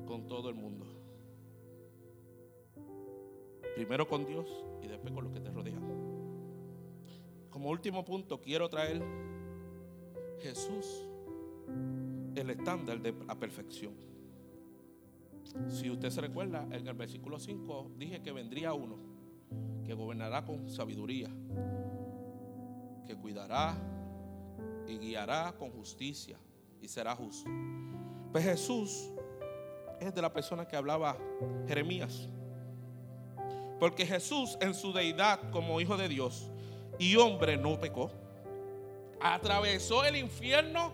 [0.06, 0.86] con todo el mundo.
[3.76, 4.48] Primero con Dios
[4.84, 5.89] y después con los que te rodean
[7.60, 9.04] como último punto, quiero traer
[10.40, 11.06] Jesús,
[12.34, 13.94] el estándar de la perfección.
[15.68, 18.96] Si usted se recuerda, en el versículo 5 dije que vendría uno
[19.84, 21.28] que gobernará con sabiduría,
[23.06, 23.76] que cuidará
[24.88, 26.38] y guiará con justicia
[26.82, 27.50] y será justo.
[28.32, 29.12] Pues Jesús
[30.00, 31.18] es de la persona que hablaba
[31.68, 32.30] Jeremías.
[33.82, 36.50] Porque Jesús en su deidad como hijo de Dios
[37.00, 38.12] y hombre no pecó.
[39.22, 40.92] Atravesó el infierno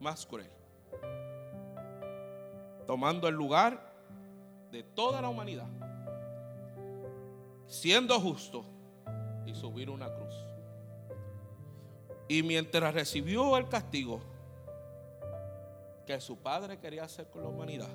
[0.00, 0.50] más cruel.
[2.86, 3.92] Tomando el lugar
[4.70, 5.66] de toda la humanidad.
[7.66, 8.64] Siendo justo
[9.44, 10.34] y subir una cruz.
[12.28, 14.20] Y mientras recibió el castigo
[16.06, 17.90] que su padre quería hacer con la humanidad,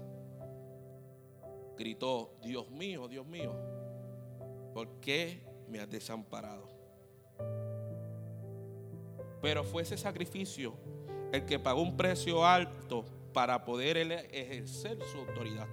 [1.77, 3.53] gritó, Dios mío, Dios mío,
[4.73, 6.67] ¿por qué me has desamparado.
[9.41, 10.73] Pero fue ese sacrificio
[11.31, 13.97] el que pagó un precio alto para poder
[14.31, 15.67] ejercer su autoridad.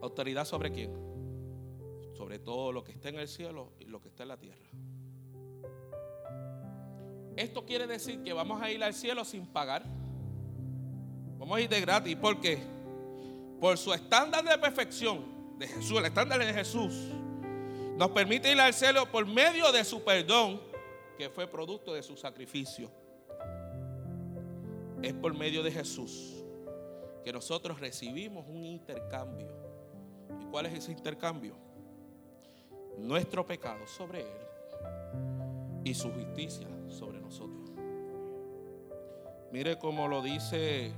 [0.00, 0.92] ¿Autoridad sobre quién?
[2.16, 4.70] Sobre todo lo que está en el cielo y lo que está en la tierra.
[7.36, 9.84] Esto quiere decir que vamos a ir al cielo sin pagar.
[11.38, 12.16] Vamos a ir de gratis.
[12.16, 12.58] ¿Por qué?
[13.60, 16.92] Por su estándar de perfección de Jesús, el estándar de Jesús,
[17.96, 20.60] nos permite ir al cielo por medio de su perdón,
[21.16, 22.90] que fue producto de su sacrificio.
[25.02, 26.44] Es por medio de Jesús
[27.24, 29.48] que nosotros recibimos un intercambio.
[30.40, 31.56] ¿Y cuál es ese intercambio?
[32.98, 34.46] Nuestro pecado sobre Él
[35.84, 37.70] y su justicia sobre nosotros.
[39.52, 40.92] Mire cómo lo dice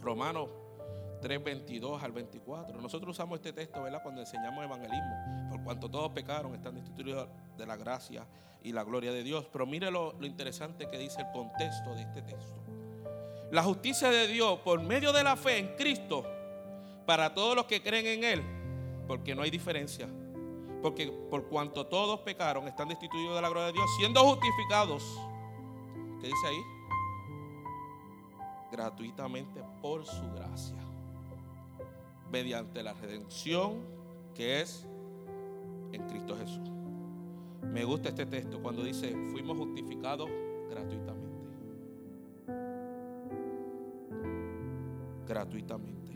[0.00, 0.48] Romanos
[1.22, 2.80] 3, 22 al 24.
[2.80, 4.02] Nosotros usamos este texto, ¿verdad?
[4.02, 5.48] Cuando enseñamos evangelismo.
[5.48, 8.26] Por cuanto todos pecaron, están destituidos de la gracia
[8.62, 9.46] y la gloria de Dios.
[9.50, 12.60] Pero mire lo, lo interesante que dice el contexto de este texto.
[13.50, 16.26] La justicia de Dios por medio de la fe en Cristo
[17.06, 18.42] para todos los que creen en Él,
[19.06, 20.08] porque no hay diferencia.
[20.82, 25.04] Porque por cuanto todos pecaron, están destituidos de la gloria de Dios, siendo justificados.
[26.20, 26.62] ¿Qué dice ahí?
[28.72, 30.91] Gratuitamente por su gracia.
[32.32, 33.84] Mediante la redención
[34.34, 34.86] que es
[35.92, 36.70] en Cristo Jesús.
[37.62, 40.30] Me gusta este texto cuando dice, fuimos justificados
[40.70, 41.28] gratuitamente.
[45.28, 46.12] Gratuitamente.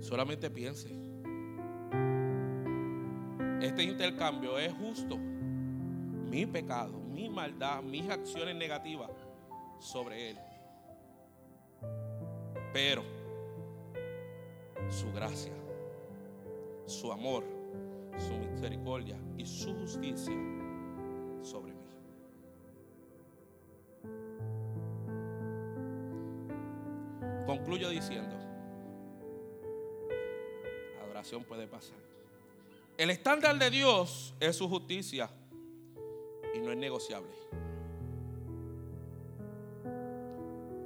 [0.00, 0.88] Solamente piense.
[3.60, 5.16] Este intercambio es justo.
[5.16, 9.10] Mi pecado, mi maldad, mis acciones negativas
[9.78, 10.38] sobre Él.
[12.74, 13.04] Pero
[14.90, 15.52] su gracia,
[16.86, 17.44] su amor,
[18.18, 20.34] su misericordia y su justicia
[21.40, 21.84] sobre mí.
[27.46, 28.34] Concluyo diciendo,
[31.00, 31.98] adoración puede pasar.
[32.98, 35.30] El estándar de Dios es su justicia
[36.52, 37.30] y no es negociable.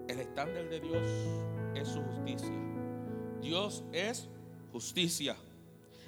[0.06, 1.02] El estándar de Dios
[1.74, 2.52] es su justicia.
[3.40, 4.28] Dios es
[4.72, 5.36] justicia.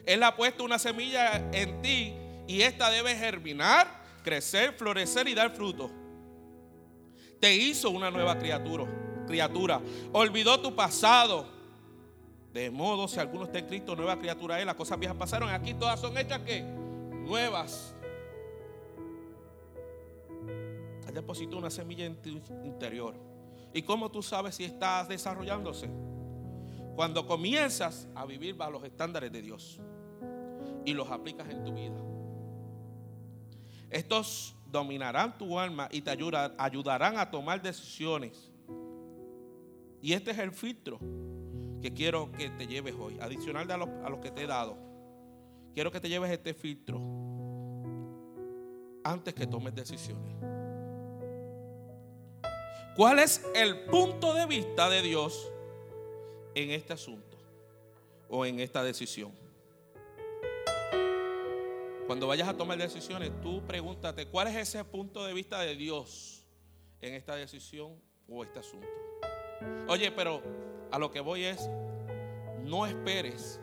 [0.05, 2.15] Él ha puesto una semilla en ti
[2.47, 5.91] y esta debe germinar, crecer, florecer y dar fruto.
[7.39, 8.87] Te hizo una nueva criatura,
[9.27, 9.81] criatura.
[10.13, 11.59] Olvidó tu pasado.
[12.53, 14.67] De modo, si alguno está en Cristo, nueva criatura es.
[14.67, 15.49] Las cosas viejas pasaron.
[15.51, 17.95] Aquí todas son hechas que nuevas.
[21.07, 22.29] Él depositó una semilla en tu
[22.65, 23.30] interior.
[23.73, 25.89] ¿Y cómo tú sabes si estás desarrollándose?
[26.97, 29.81] Cuando comienzas a vivir bajo los estándares de Dios
[30.85, 31.97] y los aplicas en tu vida.
[33.91, 38.51] Estos dominarán tu alma y te ayudarán a tomar decisiones.
[40.01, 40.99] Y este es el filtro
[41.81, 44.77] que quiero que te lleves hoy, adicional a los a lo que te he dado.
[45.75, 47.01] Quiero que te lleves este filtro
[49.05, 50.60] antes que tomes decisiones.
[53.01, 55.51] ¿Cuál es el punto de vista de Dios
[56.55, 57.39] en este asunto
[58.29, 59.33] o en esta decisión?
[62.07, 66.45] Cuando vayas a tomar decisiones, tú pregúntate, ¿cuál es ese punto de vista de Dios
[67.01, 67.99] en esta decisión
[68.29, 68.87] o este asunto?
[69.89, 70.43] Oye, pero
[70.91, 71.71] a lo que voy es,
[72.65, 73.63] no esperes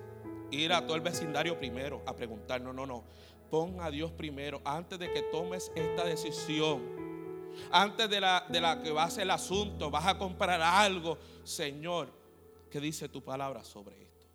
[0.50, 3.04] ir a todo el vecindario primero a preguntar, no, no, no.
[3.52, 7.07] Pon a Dios primero antes de que tomes esta decisión.
[7.72, 11.18] Antes de la, de la que va a ser el asunto, vas a comprar algo.
[11.44, 12.10] Señor,
[12.70, 14.28] ¿qué dice tu palabra sobre esto?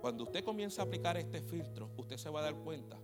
[0.00, 2.98] Cuando usted comienza a aplicar este filtro, usted se va a dar cuenta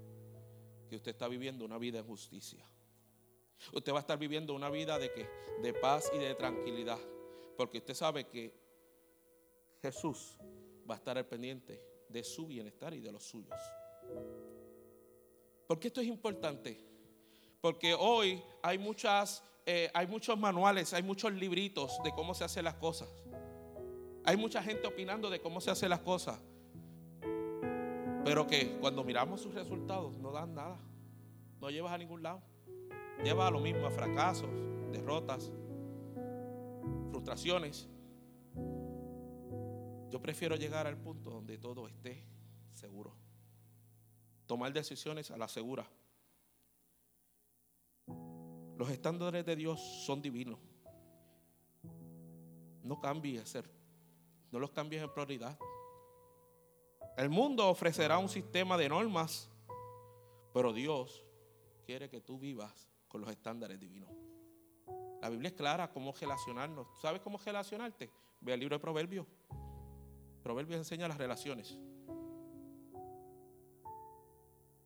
[0.88, 2.64] que usted está viviendo una vida en justicia.
[3.72, 5.28] Usted va a estar viviendo una vida de, que,
[5.62, 6.98] de paz y de tranquilidad.
[7.56, 8.54] Porque usted sabe que
[9.82, 10.38] Jesús
[10.88, 13.58] va a estar al pendiente de su bienestar y de los suyos.
[15.66, 16.80] ¿Por qué esto es importante?
[17.60, 22.64] Porque hoy hay, muchas, eh, hay muchos manuales, hay muchos libritos de cómo se hacen
[22.64, 23.08] las cosas.
[24.24, 26.40] Hay mucha gente opinando de cómo se hacen las cosas.
[28.24, 30.78] Pero que cuando miramos sus resultados no dan nada.
[31.60, 32.42] No llevas a ningún lado.
[33.22, 34.50] Lleva a lo mismo, a fracasos,
[34.92, 35.50] derrotas,
[37.10, 37.88] frustraciones.
[40.10, 42.24] Yo prefiero llegar al punto donde todo esté
[42.72, 43.14] seguro.
[44.46, 45.88] Tomar decisiones a la segura.
[48.76, 50.58] Los estándares de Dios son divinos.
[52.82, 53.58] No cambies,
[54.52, 55.58] no los cambies en prioridad.
[57.16, 59.48] El mundo ofrecerá un sistema de normas,
[60.52, 61.24] pero Dios
[61.86, 64.10] quiere que tú vivas con los estándares divinos.
[65.22, 66.86] La Biblia es clara cómo relacionarnos.
[67.00, 68.10] ¿Sabes cómo relacionarte?
[68.40, 69.26] Ve al libro de Proverbios.
[70.42, 71.78] Proverbios enseña las relaciones.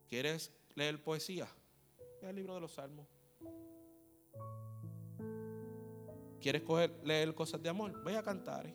[0.09, 1.49] ¿Quieres leer poesía?
[2.22, 3.20] Ve al libro de los Salmos.
[6.41, 6.62] ¿Quieres
[7.05, 8.03] leer cosas de amor?
[8.03, 8.72] Ve a cantar.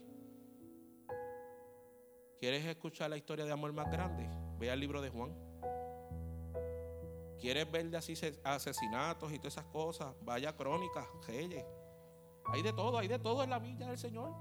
[2.39, 4.29] ¿Quieres escuchar la historia de amor más grande?
[4.59, 5.33] Ve al libro de Juan.
[7.39, 7.97] ¿Quieres ver de
[8.43, 10.15] asesinatos y todas esas cosas?
[10.21, 11.65] Vaya crónicas, Reyes.
[12.45, 14.31] Hay de todo, hay de todo en la villa del Señor.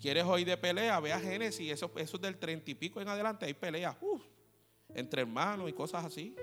[0.00, 0.98] ¿Quieres oír de pelea?
[1.00, 3.96] Ve a Génesis, eso, eso es del treinta y pico en adelante, hay peleas
[4.94, 6.34] entre hermanos y cosas así.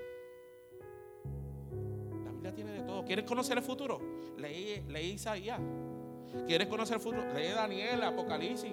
[2.54, 3.04] Tiene de todo.
[3.04, 4.00] ¿Quieres conocer el futuro?
[4.36, 5.60] Leí, leí Isaías.
[6.46, 7.32] ¿Quieres conocer el futuro?
[7.34, 8.72] Lee Daniel, Apocalipsis.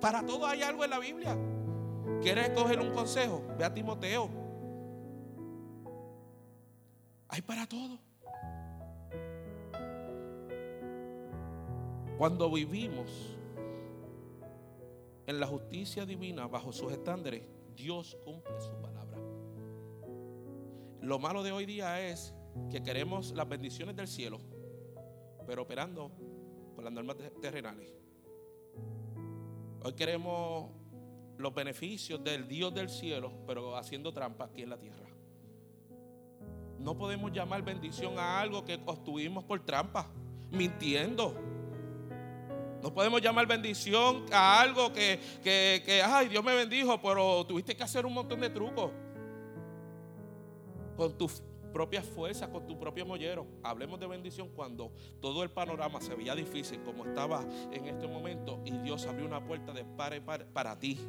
[0.00, 1.36] Para todo hay algo en la Biblia.
[2.22, 3.42] ¿Quieres coger un consejo?
[3.58, 4.28] Ve a Timoteo.
[7.28, 7.98] Hay para todo.
[12.18, 13.36] Cuando vivimos
[15.26, 17.42] en la justicia divina bajo sus estándares,
[17.74, 19.18] Dios cumple su palabra.
[21.00, 22.32] Lo malo de hoy día es
[22.70, 24.40] que queremos las bendiciones del cielo,
[25.46, 26.10] pero operando
[26.74, 27.94] con las normas terrenales.
[29.82, 30.70] Hoy queremos
[31.36, 35.08] los beneficios del Dios del cielo, pero haciendo trampa aquí en la tierra.
[36.78, 40.10] No podemos llamar bendición a algo que obtuvimos por trampa,
[40.50, 41.34] mintiendo.
[42.82, 47.74] No podemos llamar bendición a algo que, que, que, ay, Dios me bendijo, pero tuviste
[47.74, 48.90] que hacer un montón de trucos.
[50.96, 51.42] Con tus
[51.74, 53.48] propias fuerzas, con tu propio mollero.
[53.64, 58.62] Hablemos de bendición cuando todo el panorama se veía difícil como estaba en este momento
[58.64, 61.00] y Dios abrió una puerta de par par para ti.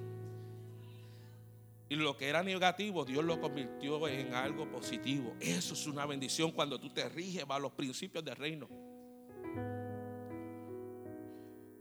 [1.87, 5.35] Y lo que era negativo, Dios lo convirtió en algo positivo.
[5.39, 8.67] Eso es una bendición cuando tú te riges bajo los principios del reino.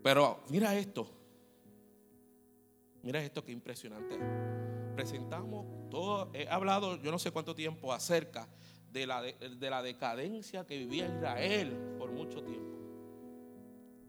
[0.03, 1.09] Pero mira esto.
[3.03, 4.54] Mira esto que impresionante.
[4.95, 8.49] Presentamos todo, he hablado yo no sé cuánto tiempo acerca
[8.91, 12.79] de la, de, la decadencia que vivía Israel por mucho tiempo.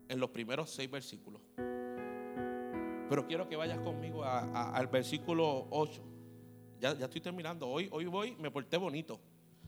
[0.07, 1.41] En los primeros seis versículos.
[3.09, 6.03] Pero quiero que vayas conmigo al versículo 8.
[6.79, 7.67] Ya, ya estoy terminando.
[7.67, 9.19] Hoy, hoy voy, me porté bonito.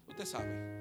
[0.07, 0.77] Usted sabe.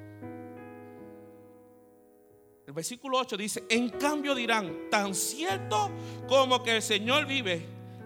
[2.67, 5.89] El versículo 8 dice, en cambio dirán, tan cierto
[6.27, 7.65] como que el Señor vive,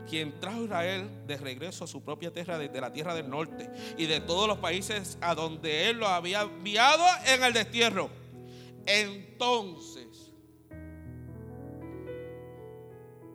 [0.09, 3.71] quien trajo a Israel de regreso a su propia tierra, desde la tierra del norte
[3.97, 8.11] y de todos los países a donde Él lo había enviado en el destierro.
[8.87, 10.33] Entonces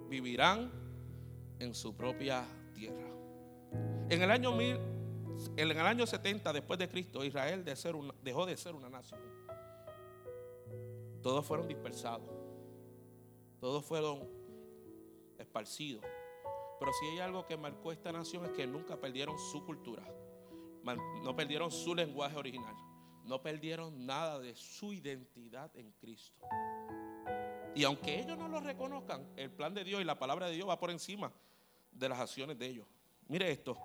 [0.09, 0.71] vivirán
[1.59, 3.07] en su propia tierra.
[4.09, 4.77] En el año, mil,
[5.57, 9.35] en el año 70 después de Cristo, Israel de ser dejó de ser una nación
[11.25, 12.29] todos fueron dispersados.
[13.59, 14.29] Todos fueron
[15.39, 16.05] esparcidos.
[16.79, 20.03] Pero si hay algo que marcó esta nación es que nunca perdieron su cultura.
[21.23, 22.75] No perdieron su lenguaje original.
[23.23, 26.45] No perdieron nada de su identidad en Cristo.
[27.73, 30.69] Y aunque ellos no lo reconozcan, el plan de Dios y la palabra de Dios
[30.69, 31.31] va por encima
[31.91, 32.87] de las acciones de ellos.
[33.27, 33.77] Mire esto.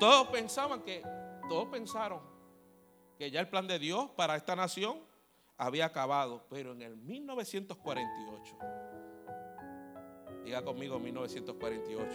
[0.00, 1.02] Todos pensaban que,
[1.48, 2.20] todos pensaron
[3.18, 5.00] que ya el plan de Dios para esta nación
[5.56, 8.58] había acabado, pero en el 1948,
[10.44, 12.10] diga conmigo 1948,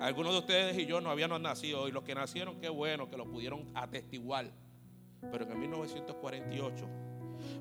[0.00, 3.16] algunos de ustedes y yo no habíamos nacido y los que nacieron, qué bueno que
[3.16, 4.50] lo pudieron atestiguar,
[5.30, 6.88] pero en el 1948,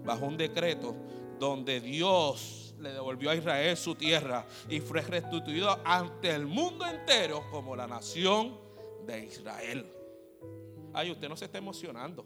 [0.06, 0.96] bajo un decreto
[1.38, 7.44] donde Dios le devolvió a Israel su tierra y fue restituido ante el mundo entero
[7.52, 8.58] como la nación
[9.06, 9.86] de Israel.
[10.94, 12.26] Ay, usted no se está emocionando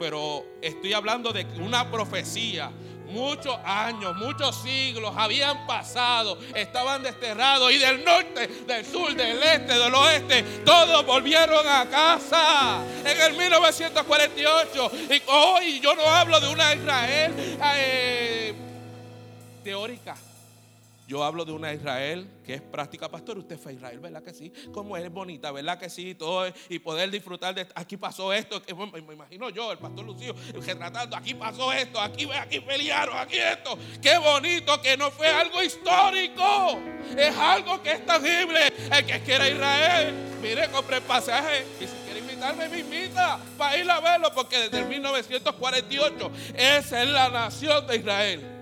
[0.00, 2.72] pero estoy hablando de una profecía.
[3.10, 9.74] Muchos años, muchos siglos habían pasado, estaban desterrados y del norte, del sur, del este,
[9.74, 14.90] del oeste, todos volvieron a casa en el 1948.
[15.10, 17.34] Y hoy yo no hablo de una Israel
[17.76, 18.54] eh,
[19.62, 20.16] teórica.
[21.10, 23.36] Yo hablo de una Israel que es práctica, pastor.
[23.36, 24.52] Usted fue a Israel, ¿verdad que sí?
[24.72, 26.14] Como es bonita, ¿verdad que sí?
[26.14, 28.62] Todo, y poder disfrutar de aquí pasó esto.
[28.62, 33.38] Que, me imagino yo, el pastor Lucio, retratando, aquí pasó esto, aquí, aquí pelearon, aquí
[33.38, 33.76] esto.
[34.00, 36.78] Qué bonito que no fue algo histórico.
[37.18, 38.72] Es algo que es tangible.
[38.92, 41.66] El que quiera Israel, mire, compré el pasaje.
[41.80, 47.02] Y si quiere invitarme, me invita para ir a verlo, porque desde el 1948 esa
[47.02, 48.59] es la nación de Israel.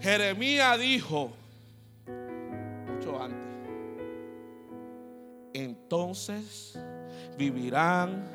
[0.00, 1.30] Jeremías dijo,
[2.86, 3.46] mucho antes,
[5.52, 6.78] entonces
[7.36, 8.30] vivirán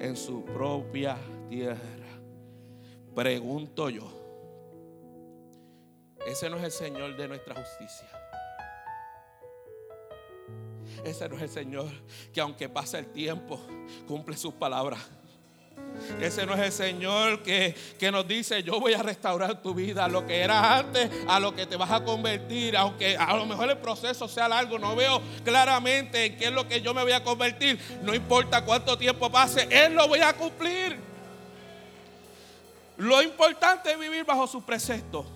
[0.00, 1.16] en su propia
[1.48, 1.78] tierra.
[3.14, 4.10] Pregunto yo,
[6.26, 8.08] ese no es el Señor de nuestra justicia.
[11.04, 11.90] Ese no es el Señor
[12.32, 13.60] que aunque pase el tiempo,
[14.08, 15.00] cumple sus palabras.
[16.20, 17.74] Ese no es el Señor que,
[18.12, 21.66] nos dice, yo voy a restaurar tu vida, lo que era antes, a lo que
[21.66, 26.26] te vas a convertir, aunque a lo mejor el proceso sea largo, no veo claramente
[26.26, 29.66] en qué es lo que yo me voy a convertir, no importa cuánto tiempo pase,
[29.70, 30.98] Él lo voy a cumplir.
[32.96, 35.26] Lo importante es vivir bajo su precepto.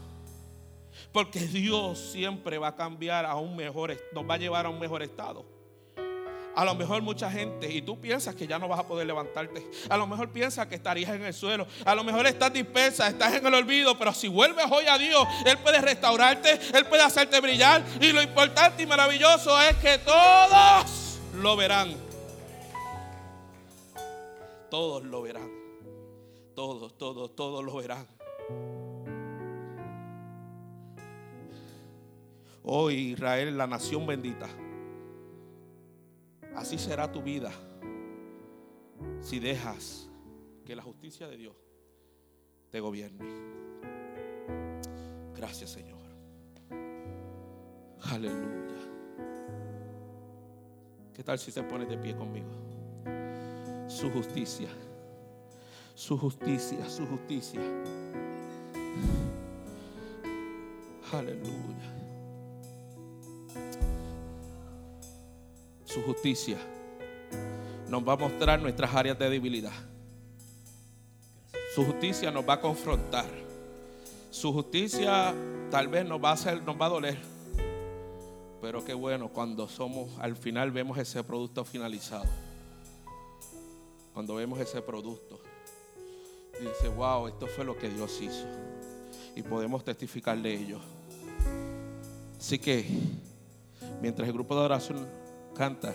[1.13, 4.79] Porque Dios siempre va a cambiar a un mejor, nos va a llevar a un
[4.79, 5.58] mejor estado
[6.59, 9.65] A lo mejor mucha gente, y tú piensas que ya no vas a poder levantarte.
[9.89, 11.69] A lo mejor piensas que estarías en el suelo.
[11.85, 13.97] A lo mejor estás dispersa, estás en el olvido.
[13.97, 17.85] Pero si vuelves hoy a Dios, Él puede restaurarte, Él puede hacerte brillar.
[18.01, 21.95] Y lo importante y maravilloso es que todos lo verán.
[24.69, 25.53] Todos lo verán.
[26.57, 28.05] Todos, todos, todos lo verán.
[32.65, 34.49] Hoy Israel, la nación bendita.
[36.59, 37.53] Así será tu vida
[39.21, 40.11] si dejas
[40.67, 41.55] que la justicia de Dios
[42.69, 43.25] te gobierne.
[45.37, 46.01] Gracias Señor.
[48.11, 48.75] Aleluya.
[51.15, 52.51] ¿Qué tal si se pone de pie conmigo?
[53.87, 54.69] Su justicia.
[55.95, 57.61] Su justicia, su justicia.
[61.13, 62.08] Aleluya.
[65.89, 66.59] Su justicia
[67.89, 69.73] nos va a mostrar nuestras áreas de debilidad.
[71.75, 73.25] Su justicia nos va a confrontar.
[74.31, 75.35] Su justicia
[75.71, 77.19] tal vez nos va a hacer, nos va a doler.
[78.61, 82.27] Pero qué bueno cuando somos, al final vemos ese producto finalizado.
[84.13, 85.41] Cuando vemos ese producto.
[86.61, 88.45] Dice, wow, esto fue lo que Dios hizo.
[89.35, 90.81] Y podemos testificar de ello.
[92.39, 92.85] Así que,
[94.03, 95.28] mientras el grupo de oración
[95.59, 95.93] canta,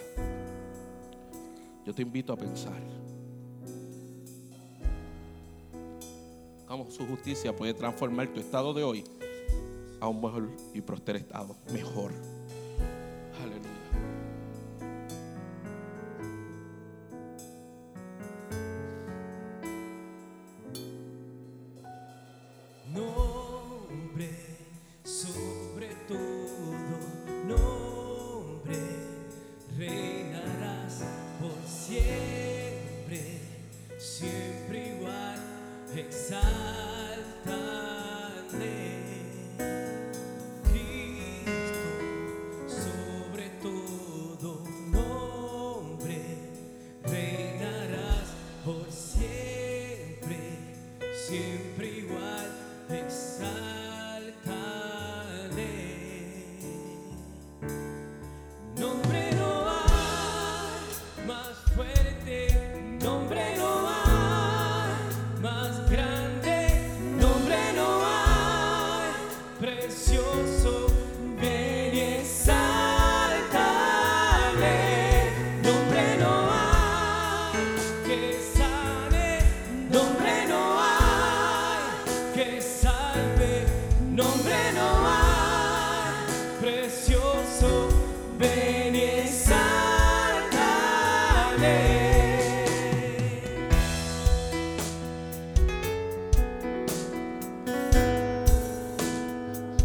[1.85, 2.81] yo te invito a pensar.
[6.67, 9.05] Cómo su justicia puede transformar tu estado de hoy
[10.01, 11.55] a un mejor y próspero estado.
[11.71, 12.11] Mejor.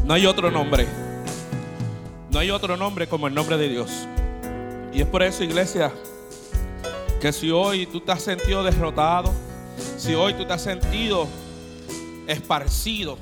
[0.09, 0.87] No hay otro nombre.
[2.31, 4.09] No hay otro nombre como el nombre de Dios.
[4.91, 5.93] Y es por eso, iglesia,
[7.21, 9.31] que si hoy tú te has sentido derrotado,
[9.99, 11.29] si hoy tú te has sentido
[12.27, 13.19] esparcido,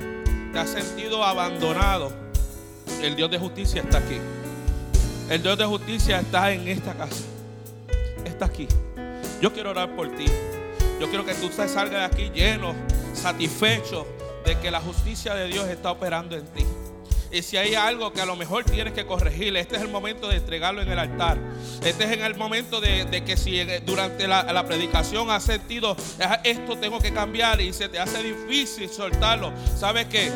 [0.53, 2.13] te has sentido abandonado,
[3.03, 4.19] el Dios de justicia está aquí.
[5.29, 7.25] El Dios de justicia está en esta casa.
[8.25, 8.69] Está aquí.
[9.43, 10.27] Yo quiero orar por ti.
[11.01, 12.77] Yo quiero que tú salgas de aquí lleno,
[13.13, 14.07] satisfecho
[14.47, 16.65] de que la justicia de Dios está operando en ti.
[17.33, 20.29] Y si hay algo que a lo mejor tienes que corregir, este es el momento
[20.29, 21.39] de entregarlo en el altar.
[21.85, 27.01] Este es el momento de, que si durante la, predicación has sentido ah, esto tengo
[27.01, 30.31] que cambiar y se te hace difícil soltarlo, sabes que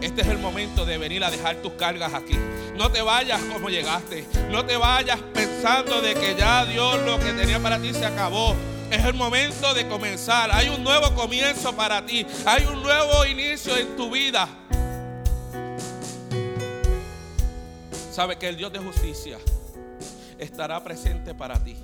[0.00, 2.36] este es el momento de venir a dejar tus cargas aquí.
[2.76, 4.24] No te vayas como llegaste.
[4.50, 8.56] No te vayas pensando de que ya Dios lo que tenía para ti se acabó.
[8.90, 10.50] Es el momento de comenzar.
[10.52, 12.26] Hay un nuevo comienzo para ti.
[12.44, 14.48] Hay un nuevo inicio en tu vida.
[18.10, 19.38] Sabe que el Dios de justicia
[20.38, 21.76] estará presente para ti.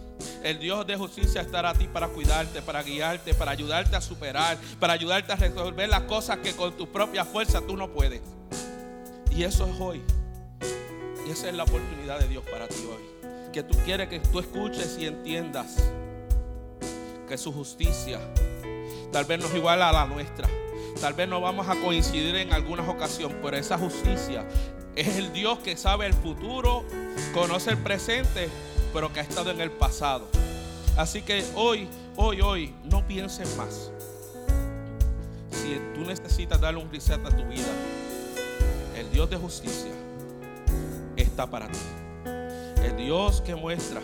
[0.42, 4.58] El Dios de justicia estará a ti para cuidarte, para guiarte, para ayudarte a superar,
[4.80, 8.20] para ayudarte a resolver las cosas que con tu propia fuerza tú no puedes.
[9.30, 10.02] Y eso es hoy.
[11.24, 13.52] Y esa es la oportunidad de Dios para ti hoy.
[13.52, 15.76] Que tú quieres que tú escuches y entiendas
[17.26, 18.20] que su justicia
[19.12, 20.48] tal vez no es igual a la nuestra.
[21.00, 24.46] Tal vez no vamos a coincidir en algunas ocasiones, pero esa justicia
[24.94, 26.84] es el Dios que sabe el futuro,
[27.34, 28.48] conoce el presente,
[28.94, 30.26] pero que ha estado en el pasado.
[30.96, 33.90] Así que hoy, hoy, hoy, no pienses más.
[35.50, 37.68] Si tú necesitas darle un reset a tu vida,
[38.96, 39.92] el Dios de justicia
[41.16, 41.78] está para ti.
[42.82, 44.00] El Dios que muestra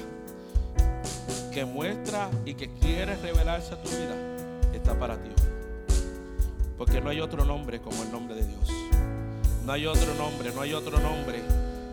[1.53, 4.16] que muestra y que quiere revelarse a tu vida
[4.72, 5.30] está para ti.
[6.78, 8.68] Porque no hay otro nombre como el nombre de Dios.
[9.64, 11.40] No hay otro nombre, no hay otro nombre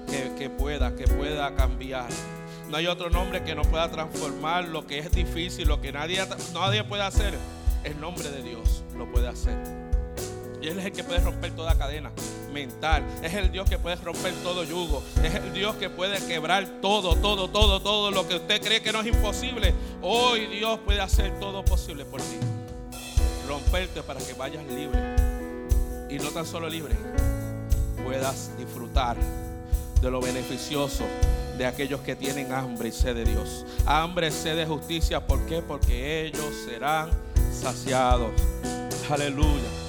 [0.08, 2.08] que, que pueda, que pueda cambiar.
[2.70, 6.24] No hay otro nombre que nos pueda transformar lo que es difícil, lo que nadie,
[6.54, 7.34] nadie puede hacer.
[7.84, 9.89] El nombre de Dios lo puede hacer.
[10.62, 12.12] Y Él es el que puede romper toda cadena
[12.52, 13.04] mental.
[13.24, 15.04] Es el Dios que puede romper todo yugo.
[15.24, 18.92] Es el Dios que puede quebrar todo, todo, todo, todo lo que usted cree que
[18.92, 19.74] no es imposible.
[20.02, 22.38] Hoy Dios puede hacer todo posible por ti.
[23.48, 25.00] Romperte para que vayas libre.
[26.10, 26.96] Y no tan solo libre,
[28.04, 29.16] puedas disfrutar
[30.02, 31.06] de lo beneficioso
[31.58, 33.66] de aquellos que tienen hambre y sed de Dios.
[33.86, 35.26] Hambre sed de justicia.
[35.26, 35.62] ¿Por qué?
[35.62, 37.12] Porque ellos serán
[37.52, 38.32] saciados.
[39.10, 39.89] Aleluya.